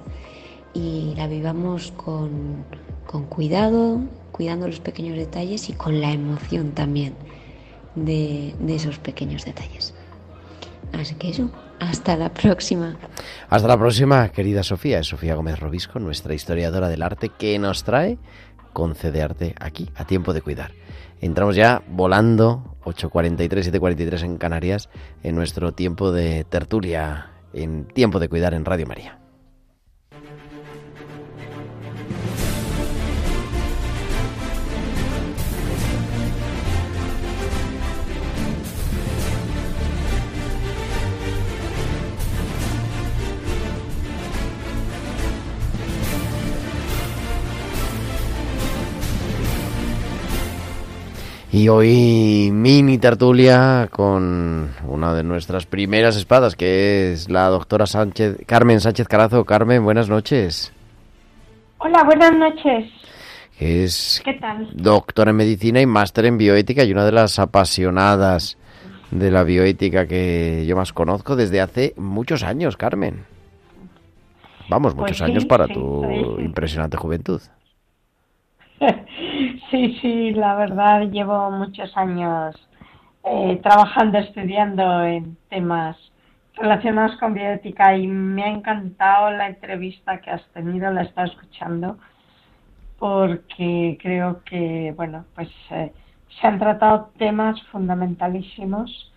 [0.73, 2.65] y la vivamos con,
[3.07, 4.01] con cuidado,
[4.31, 7.15] cuidando los pequeños detalles y con la emoción también
[7.95, 9.93] de, de esos pequeños detalles.
[10.93, 11.49] Así que eso,
[11.79, 12.97] hasta la próxima.
[13.49, 14.99] Hasta la próxima, querida Sofía.
[14.99, 18.17] Es Sofía Gómez Robisco, nuestra historiadora del arte, que nos trae
[18.73, 20.71] concederarte aquí, a tiempo de cuidar.
[21.21, 24.89] Entramos ya volando, 8.43, 7.43 en Canarias,
[25.23, 29.19] en nuestro tiempo de tertulia, en tiempo de cuidar en Radio María.
[51.51, 58.37] Y hoy mini tertulia con una de nuestras primeras espadas, que es la doctora Sánchez,
[58.45, 59.45] Carmen Sánchez Carazo.
[59.45, 60.71] Carmen, buenas noches.
[61.79, 62.91] Hola, buenas noches.
[63.57, 64.69] Que es ¿Qué tal?
[64.73, 68.57] doctora en medicina y máster en bioética y una de las apasionadas
[69.09, 73.25] de la bioética que yo más conozco desde hace muchos años, Carmen.
[74.69, 76.05] Vamos, Pues muchos sí, años para sí, tu
[76.37, 76.43] sí.
[76.43, 77.41] impresionante juventud.
[79.71, 82.55] Sí, sí, la verdad llevo muchos años
[83.23, 85.97] eh, trabajando, estudiando en temas
[86.55, 91.27] relacionados con bioética y me ha encantado la entrevista que has tenido, la he estado
[91.27, 91.97] escuchando
[92.97, 95.93] porque creo que, bueno, pues eh,
[96.39, 99.11] se han tratado temas fundamentalísimos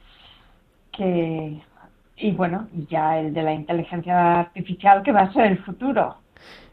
[0.92, 1.60] que,
[2.16, 6.21] y bueno, ya el de la inteligencia artificial que va a ser el futuro.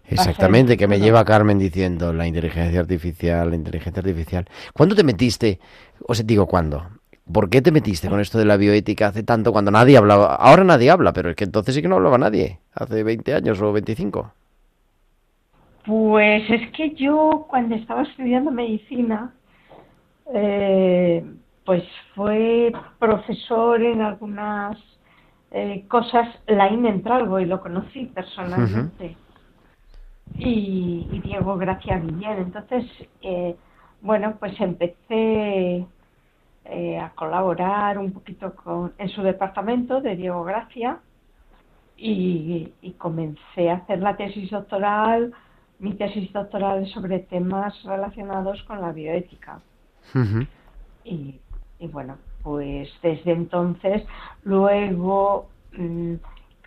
[0.09, 4.45] Exactamente, que me lleva Carmen diciendo la inteligencia artificial, la inteligencia artificial.
[4.73, 5.59] ¿Cuándo te metiste?
[6.07, 6.83] O sea, digo, ¿cuándo?
[7.31, 10.35] ¿Por qué te metiste con esto de la bioética hace tanto cuando nadie hablaba?
[10.35, 13.61] Ahora nadie habla, pero es que entonces sí que no hablaba nadie, hace 20 años
[13.61, 14.33] o 25.
[15.85, 19.33] Pues es que yo cuando estaba estudiando medicina,
[20.33, 21.23] eh,
[21.65, 21.83] pues
[22.15, 24.77] fue profesor en algunas
[25.51, 29.15] eh, cosas Laín Entralgo y lo conocí personalmente.
[30.39, 32.37] Y, y Diego Gracia Guillén.
[32.39, 32.85] Entonces,
[33.21, 33.55] eh,
[34.01, 35.85] bueno, pues empecé
[36.65, 40.99] eh, a colaborar un poquito con, en su departamento de Diego Gracia
[41.97, 45.33] y, y comencé a hacer la tesis doctoral,
[45.79, 49.59] mi tesis doctoral sobre temas relacionados con la bioética.
[51.03, 51.39] Y,
[51.79, 54.03] y bueno, pues desde entonces,
[54.43, 56.15] luego mm,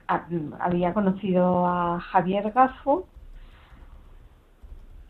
[0.09, 0.27] a-
[0.61, 3.07] había conocido a Javier Gafo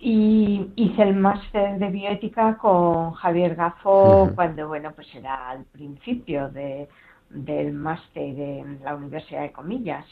[0.05, 4.35] y hice el máster de bioética con Javier Ujú.
[4.35, 6.89] cuando, bueno, pues era al principio de,
[7.31, 10.05] del máster en la Universidad de Comillas.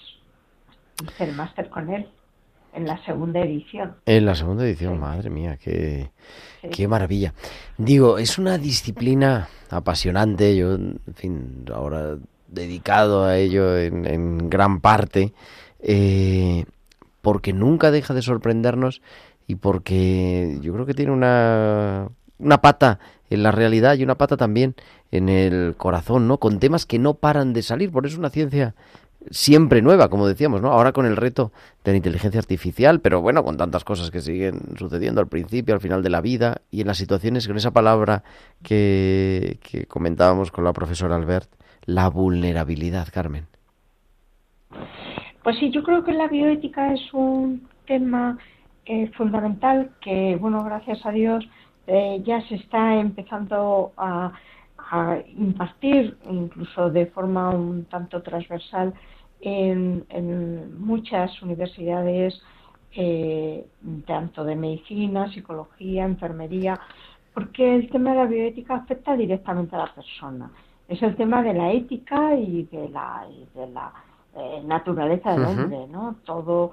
[1.03, 2.09] Hice el máster con él
[2.73, 3.97] en la segunda edición.
[4.07, 4.99] En la segunda edición, Sí.
[5.01, 6.13] madre mía, qué,
[6.61, 6.69] Sí.
[6.69, 7.35] qué maravilla.
[7.77, 12.17] Digo, es una disciplina apasionante, yo, en fin, ahora
[12.47, 15.33] dedicado a ello en, en gran parte,
[15.81, 16.65] eh,
[17.23, 19.03] porque nunca deja de sorprendernos
[19.51, 24.37] y porque yo creo que tiene una, una pata en la realidad y una pata
[24.37, 24.77] también
[25.11, 26.39] en el corazón, ¿no?
[26.39, 28.77] Con temas que no paran de salir, por eso es una ciencia
[29.31, 30.71] siempre nueva, como decíamos, ¿no?
[30.71, 31.51] Ahora con el reto
[31.83, 35.81] de la inteligencia artificial, pero bueno, con tantas cosas que siguen sucediendo al principio, al
[35.81, 38.23] final de la vida, y en las situaciones con esa palabra
[38.63, 41.51] que, que comentábamos con la profesora Albert,
[41.87, 43.47] la vulnerabilidad, Carmen.
[45.43, 48.39] Pues sí, yo creo que la bioética es un tema
[48.91, 51.49] eh, fundamental que, bueno, gracias a Dios
[51.87, 54.33] eh, ya se está empezando a,
[54.91, 58.93] a impartir, incluso de forma un tanto transversal,
[59.41, 62.43] en, en muchas universidades,
[62.97, 63.65] eh,
[64.07, 66.79] tanto de medicina, psicología, enfermería,
[67.33, 70.51] porque el tema de la bioética afecta directamente a la persona.
[70.89, 73.93] Es el tema de la ética y de la, y de la
[74.37, 75.51] eh, naturaleza del Ujú.
[75.51, 76.17] hombre, ¿no?
[76.25, 76.73] Todo,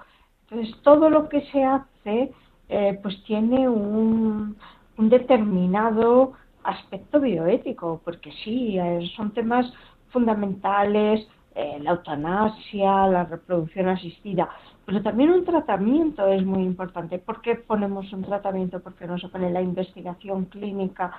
[0.49, 2.31] entonces todo lo que se hace,
[2.69, 4.57] eh, pues tiene un,
[4.97, 6.33] determinado
[6.63, 9.71] aspecto bioético, porque sí, eh, son temas
[10.09, 14.49] fundamentales, eh, la eutanasia, la reproducción asistida,
[14.85, 17.19] pero también un tratamiento es muy importante.
[17.19, 18.79] ¿Por qué ponemos un tratamiento?
[18.79, 21.11] ¿Por qué no se pone la investigación clínica?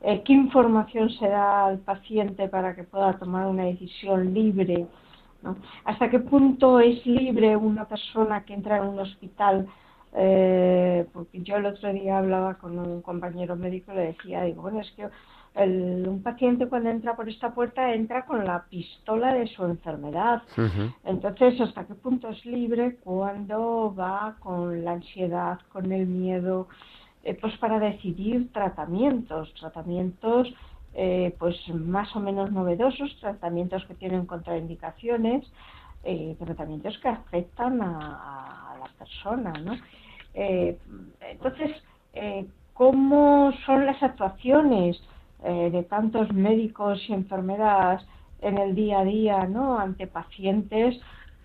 [0.00, 4.86] Eh, ¿Qué información se da al paciente para que pueda tomar una decisión libre?
[5.42, 5.56] ¿No?
[5.84, 9.66] ¿Hasta qué punto es libre una persona que entra en un hospital?
[10.12, 14.62] Eh, porque yo el otro día hablaba con un compañero médico y le decía, digo,
[14.62, 15.08] bueno, es que
[15.54, 20.42] el- un paciente cuando entra por esta puerta entra con la pistola de su enfermedad.
[21.04, 26.68] Entonces, ¿hasta qué punto es libre cuando va con la ansiedad, con el miedo,
[27.22, 30.52] eh, pues para decidir tratamientos, tratamientos
[30.94, 35.46] eh, pues más o menos novedosos, tratamientos que tienen contraindicaciones,
[36.02, 39.74] eh, tratamientos que afectan a, la persona, ¿no?
[40.32, 40.78] Eh,
[41.20, 41.70] entonces,
[42.14, 45.00] eh, ¿cómo son las actuaciones
[45.44, 48.04] eh, de tantos médicos y enfermeras
[48.40, 49.78] en el día a día, ¿no?
[49.78, 50.98] Ante pacientes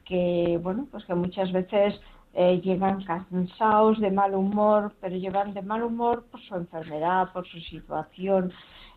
[0.06, 2.00] que, bueno, pues que muchas veces
[2.36, 7.60] llegan cansados, de mal humor, pero llevan de mal humor por su enfermedad, por su
[7.62, 8.52] situación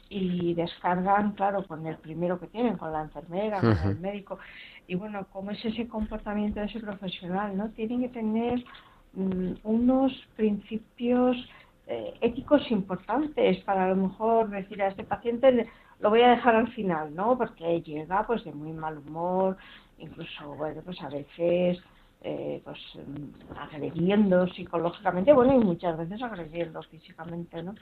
[0.09, 4.39] y descargan, claro, con el primero que tienen, con la enfermera, con el médico.
[4.87, 7.57] Y bueno, ¿cómo es ese comportamiento de ese profesional?
[7.57, 7.69] ¿no?
[7.71, 8.65] Tienen que tener
[9.13, 11.37] mm, unos principios
[11.87, 15.69] eh, éticos importantes para a lo mejor decir a este paciente
[16.01, 17.37] lo voy a dejar al final, ¿no?
[17.37, 19.57] Porque llega pues de muy mal humor,
[19.99, 21.83] incluso, bueno, pues a veces
[22.23, 27.75] eh, pues mm, agrediendo psicológicamente, bueno, y muchas veces agrediendo físicamente, ¿no?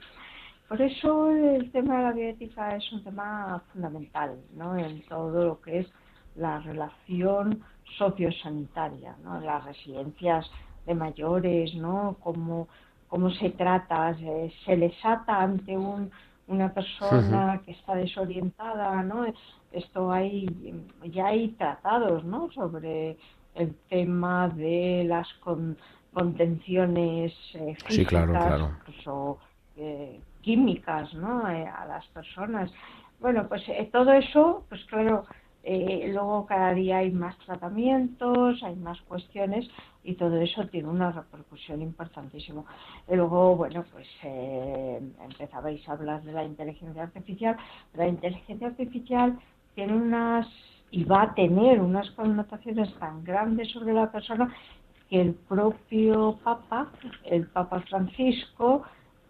[0.69, 4.77] Por eso el tema de la bioética es un tema fundamental, ¿no?
[4.77, 5.87] En todo lo que es
[6.35, 7.63] la relación
[7.97, 9.41] sociosanitaria, ¿no?
[9.41, 10.51] Las residencias
[10.87, 12.17] de mayores, ¿no?
[12.21, 12.69] Cómo,
[13.09, 16.11] cómo se trata, se, se les ata ante un,
[16.49, 19.25] una persona que está desorientada, ¿no?
[19.73, 20.47] Esto hay,
[21.05, 22.51] ya hay tratados, ¿no?
[22.51, 23.17] Sobre
[23.55, 25.77] el tema de las con-
[26.13, 28.71] contenciones eh, físicas, Sí, claro, claro.
[28.81, 29.39] incluso
[29.77, 31.51] eh, químicas, ¿no?
[31.51, 32.71] Eh, a las personas.
[33.19, 35.25] Bueno, pues eh, todo eso, pues claro,
[35.65, 39.69] eh, luego cada día hay más tratamientos, hay más cuestiones
[40.05, 42.63] y todo eso tiene una repercusión importantísima.
[43.11, 47.57] Y luego, bueno, pues eh, empezabais a hablar de la inteligencia artificial.
[47.95, 49.37] La inteligencia artificial
[49.75, 50.47] tiene unas
[50.93, 54.55] y va a tener unas connotaciones tan grandes sobre la persona
[55.11, 56.93] que el propio Papa,
[57.25, 58.85] el Papa Francisco,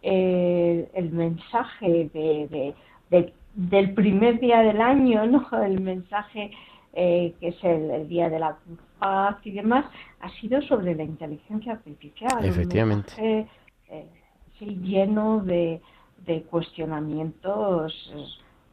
[0.09, 2.75] eh, el mensaje de, de-
[3.11, 5.47] de- del primer día del año, ¿no?
[5.63, 6.51] el mensaje
[6.93, 8.57] eh, que es el, el día de la
[8.99, 9.85] paz y demás,
[10.21, 12.39] ha sido sobre la inteligencia artificial.
[12.39, 13.13] un Efectivamente.
[13.21, 13.47] mensaje,
[13.91, 14.07] eh,
[14.59, 15.81] sí, lleno de,
[16.27, 17.93] de cuestionamientos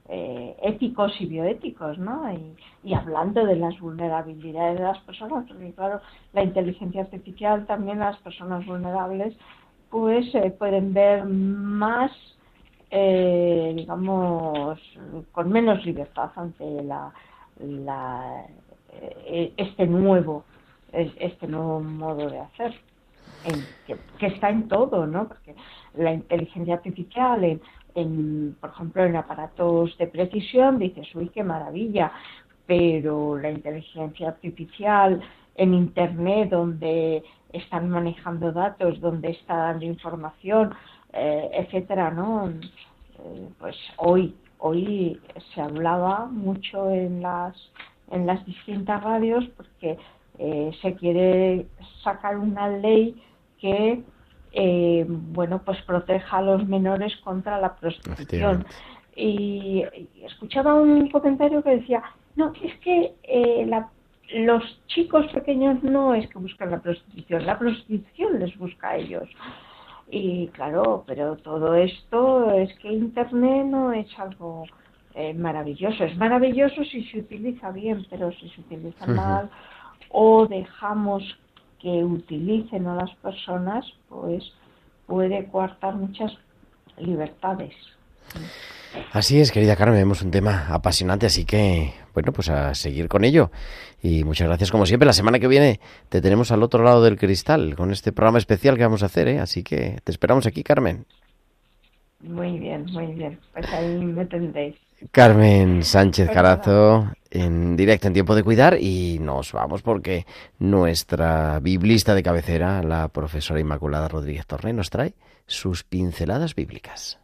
[0.09, 2.31] eh, éticos y bioéticos, ¿no?
[2.31, 5.99] Y, y hablando de las vulnerabilidades de las personas, porque claro,
[6.33, 9.33] la inteligencia artificial también las personas vulnerables
[9.93, 12.11] pues eh, pueden ver más,
[12.89, 14.79] eh, digamos,
[15.31, 17.13] con menos libertad ante la,
[17.57, 18.47] la,
[18.89, 20.45] eh, este nuevo,
[20.91, 22.73] es- este nuevo modo de hacer,
[23.43, 25.27] en- que, que está en todo, ¿no?
[25.27, 25.55] Porque
[25.93, 27.61] la inteligencia artificial, en,
[27.95, 32.11] en, por ejemplo, en aparatos de precisión, dices, uy, qué maravilla,
[32.65, 35.21] pero la inteligencia artificial
[35.55, 40.73] en Internet, donde están manejando datos, donde está dando información,
[41.13, 42.49] eh, etcétera, ¿no?
[42.49, 45.21] Eh, pues hoy, hoy
[45.53, 47.55] se hablaba mucho en las
[48.11, 49.97] en las distintas radios porque
[50.37, 51.67] eh, se quiere
[52.03, 53.23] sacar una ley
[53.59, 54.03] que
[54.51, 58.65] eh, bueno pues proteja a los menores contra la prostitución
[59.15, 59.83] y,
[60.15, 62.03] y escuchaba un comentario que decía
[62.35, 63.89] no es que eh, la-
[64.33, 69.29] los chicos pequeños no es que buscan la prostitución la prostitución les busca a ellos
[70.09, 74.65] y claro, pero todo esto es que Internet no es algo
[75.15, 76.03] eh, maravilloso.
[76.03, 79.49] Es maravilloso si se utiliza bien, pero si se utiliza mal
[80.09, 81.23] o dejamos
[81.79, 84.43] que utilicen a las personas, pues
[85.07, 86.31] puede coartar muchas
[86.97, 87.73] libertades.
[89.11, 93.23] Así es, querida Carmen, vemos un tema apasionante, así que, bueno, pues a seguir con
[93.23, 93.51] ello.
[94.01, 95.05] Y muchas gracias como siempre.
[95.05, 95.79] La semana que viene
[96.09, 99.27] te tenemos al otro lado del cristal con este programa especial que vamos a hacer,
[99.27, 99.39] ¿eh?
[99.39, 101.05] Así que te esperamos aquí, Carmen.
[102.19, 103.39] Muy bien, muy bien.
[103.53, 104.75] Pues ahí me tendréis.
[105.11, 110.25] Carmen Sánchez Pues Carazo en directo en Tiempo de Cuidar y nos vamos porque
[110.59, 115.13] nuestra biblista de cabecera, la profesora Inmaculada Rodríguez Torre, nos trae
[115.45, 117.19] sus pinceladas bíblicas.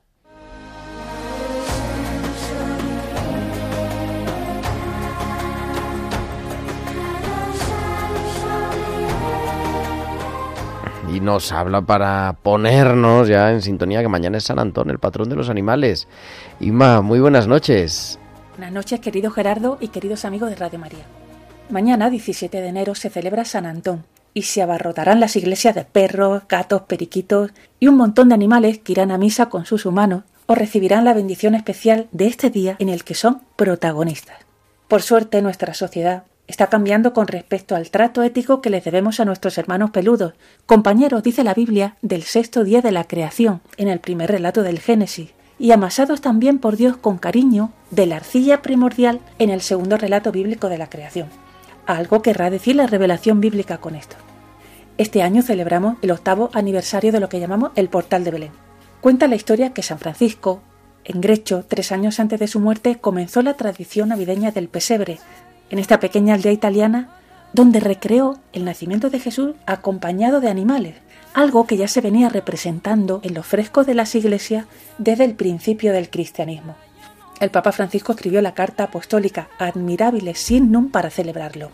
[11.12, 15.28] Y nos habla para ponernos ya en sintonía que mañana es San Antón, el patrón
[15.28, 16.08] de los animales.
[16.60, 18.20] Inma, muy buenas noches.
[18.52, 21.06] Buenas noches, querido Gerardo y queridos amigos de Radio María.
[21.70, 24.06] Mañana, 17 de enero, se celebra San Antón
[24.36, 28.92] y se abarrotarán las iglesias de perros, gatos, periquitos y un montón de animales que
[28.92, 32.90] irán a misa con sus humanos o recibirán la bendición especial de este día en
[32.90, 34.38] el que son protagonistas.
[34.88, 39.26] Por suerte, nuestra sociedad está cambiando con respecto al trato ético que les debemos a
[39.26, 40.34] nuestros hermanos peludos,
[40.66, 44.80] compañeros, dice la Biblia, del sexto día de la creación, en el primer relato del
[44.80, 45.30] Génesis,
[45.60, 50.32] y amasados también por Dios con cariño de la arcilla primordial en el segundo relato
[50.32, 51.28] bíblico de la creación.
[51.86, 54.16] Algo querrá decir la revelación bíblica con esto.
[54.98, 58.52] Este año celebramos el octavo aniversario de lo que llamamos el Portal de Belén.
[59.02, 60.62] Cuenta la historia que San Francisco,
[61.04, 65.20] en Grecho, tres años antes de su muerte, comenzó la tradición navideña del pesebre,
[65.70, 67.10] en esta pequeña aldea italiana,
[67.54, 70.96] donde recreó el nacimiento de Jesús acompañado de animales,
[71.34, 74.66] algo que ya se venía representando en los frescos de las iglesias
[74.98, 76.76] desde el principio del cristianismo.
[77.40, 81.72] El Papa Francisco escribió la carta apostólica Admirabile Signum para celebrarlo.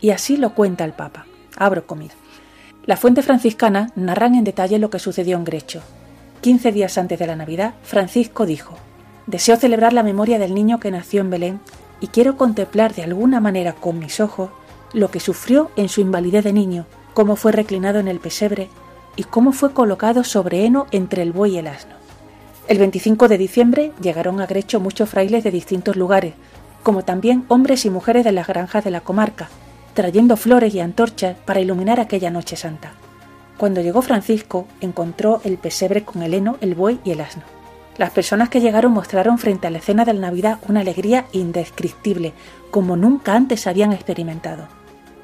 [0.00, 1.26] Y así lo cuenta el Papa.
[1.56, 2.14] Abro comida.
[2.84, 5.82] Las fuentes franciscanas narran en detalle lo que sucedió en Grecho.
[6.40, 8.76] Quince días antes de la Navidad, Francisco dijo,
[9.26, 11.60] Deseo celebrar la memoria del niño que nació en Belén
[12.00, 14.50] y quiero contemplar de alguna manera con mis ojos
[14.92, 18.68] lo que sufrió en su invalidez de niño, cómo fue reclinado en el pesebre
[19.16, 21.94] y cómo fue colocado sobre heno entre el buey y el asno.
[22.68, 26.34] El 25 de diciembre llegaron a Grecho muchos frailes de distintos lugares,
[26.82, 29.48] como también hombres y mujeres de las granjas de la comarca,
[29.94, 32.92] trayendo flores y antorchas para iluminar aquella noche santa.
[33.56, 37.42] Cuando llegó Francisco, encontró el pesebre con el heno, el buey y el asno.
[37.98, 42.32] Las personas que llegaron mostraron frente a la escena de la Navidad una alegría indescriptible,
[42.70, 44.68] como nunca antes habían experimentado.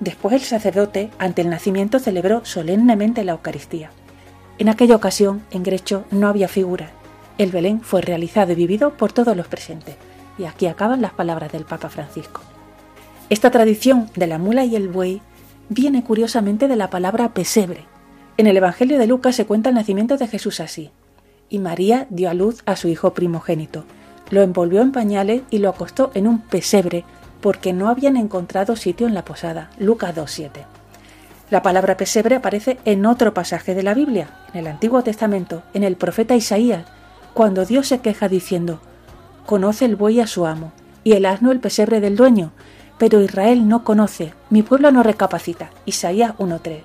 [0.00, 3.90] Después el sacerdote, ante el nacimiento, celebró solemnemente la Eucaristía.
[4.58, 6.90] En aquella ocasión, en Grecho, no había figuras.
[7.38, 9.94] El Belén fue realizado y vivido por todos los presentes.
[10.36, 12.40] Y aquí acaban las palabras del Papa Francisco.
[13.30, 15.22] Esta tradición de la mula y el buey
[15.68, 17.84] viene curiosamente de la palabra pesebre.
[18.36, 20.90] En el Evangelio de Lucas se cuenta el nacimiento de Jesús así.
[21.48, 23.84] Y María dio a luz a su hijo primogénito.
[24.30, 27.04] Lo envolvió en pañales y lo acostó en un pesebre
[27.40, 29.70] porque no habían encontrado sitio en la posada.
[29.78, 30.64] Lucas 2.7.
[31.50, 35.84] La palabra pesebre aparece en otro pasaje de la Biblia, en el Antiguo Testamento, en
[35.84, 36.86] el profeta Isaías,
[37.34, 38.80] cuando Dios se queja diciendo,
[39.44, 40.72] Conoce el buey a su amo,
[41.04, 42.52] y el asno el pesebre del dueño,
[42.96, 45.70] pero Israel no conoce, mi pueblo no recapacita.
[45.84, 46.80] Isaías 1.3.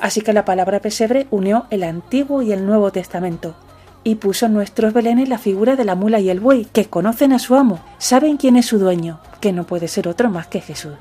[0.00, 3.56] Así que la palabra pesebre unió el Antiguo y el Nuevo Testamento,
[4.04, 7.32] y puso en nuestros belenes la figura de la mula y el buey, que conocen
[7.32, 10.60] a su amo, saben quién es su dueño, que no puede ser otro más que
[10.60, 10.94] Jesús.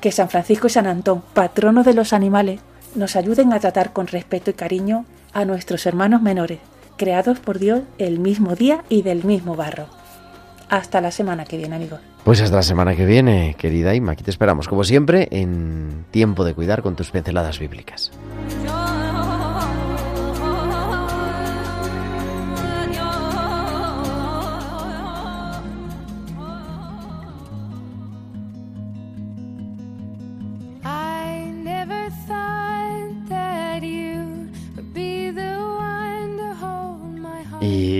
[0.00, 2.60] Que San Francisco y San Antón, patronos de los animales,
[2.94, 6.60] nos ayuden a tratar con respeto y cariño a nuestros hermanos menores,
[6.96, 9.86] creados por Dios el mismo día y del mismo barro.
[10.68, 12.00] Hasta la semana que viene, amigos.
[12.24, 14.12] Pues hasta la semana que viene, querida Ima.
[14.12, 18.10] Aquí te esperamos, como siempre, en Tiempo de Cuidar con tus pinceladas bíblicas.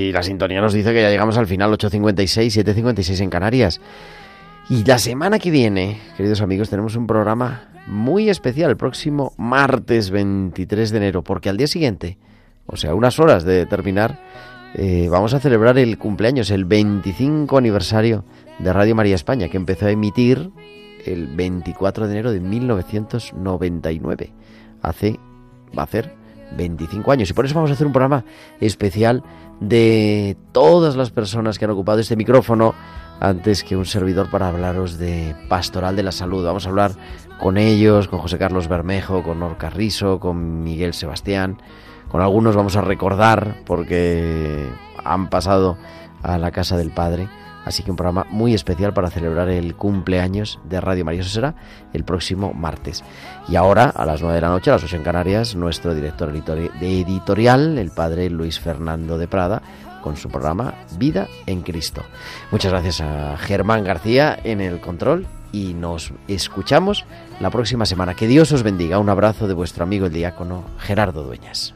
[0.07, 3.81] Y la sintonía nos dice que ya llegamos al final, 8.56, 7.56 en Canarias.
[4.71, 10.11] Y la semana que viene, queridos amigos, tenemos un programa muy especial el próximo martes
[10.11, 12.19] 23 de enero, porque al día siguiente,
[12.67, 14.21] o sea, unas horas de terminar,
[14.75, 18.25] eh, vamos a celebrar el cumpleaños, el 25 aniversario
[18.61, 20.53] de Radio María España, que empezó a emitir
[21.05, 24.33] el 24 de enero de 1999.
[24.83, 25.19] Hace,
[25.77, 26.15] va a hacer
[26.53, 27.31] 25 años.
[27.31, 28.25] Y por eso vamos a hacer un programa
[28.61, 29.23] especial
[29.61, 32.75] de todas las personas que han ocupado este micrófono
[33.21, 36.45] antes que un servidor para hablaros de Pastoral de la Salud.
[36.45, 36.93] Vamos a hablar
[37.41, 41.59] con ellos, con José Carlos Bermejo, con Nor Carrizo, con Miguel Sebastián.
[42.09, 44.69] Con algunos vamos a recordar porque
[45.03, 45.77] han pasado
[46.23, 47.29] a la casa del Padre.
[47.67, 51.21] Así que un programa muy especial para celebrar el cumpleaños de Radio María.
[51.23, 51.57] Eso será
[51.93, 53.03] el próximo martes.
[53.49, 56.33] Y ahora, a las 9 de la noche, a las 8 en Canarias, nuestro director
[56.33, 59.62] de editorial, el padre Luis Fernando de Prada,
[60.01, 62.03] con su programa Vida en Cristo.
[62.53, 67.05] Muchas gracias a Germán García en el control y nos escuchamos
[67.41, 68.14] la próxima semana.
[68.14, 69.01] Que Dios os bendiga.
[69.01, 71.76] Un abrazo de vuestro amigo el diácono Gerardo Dueñas.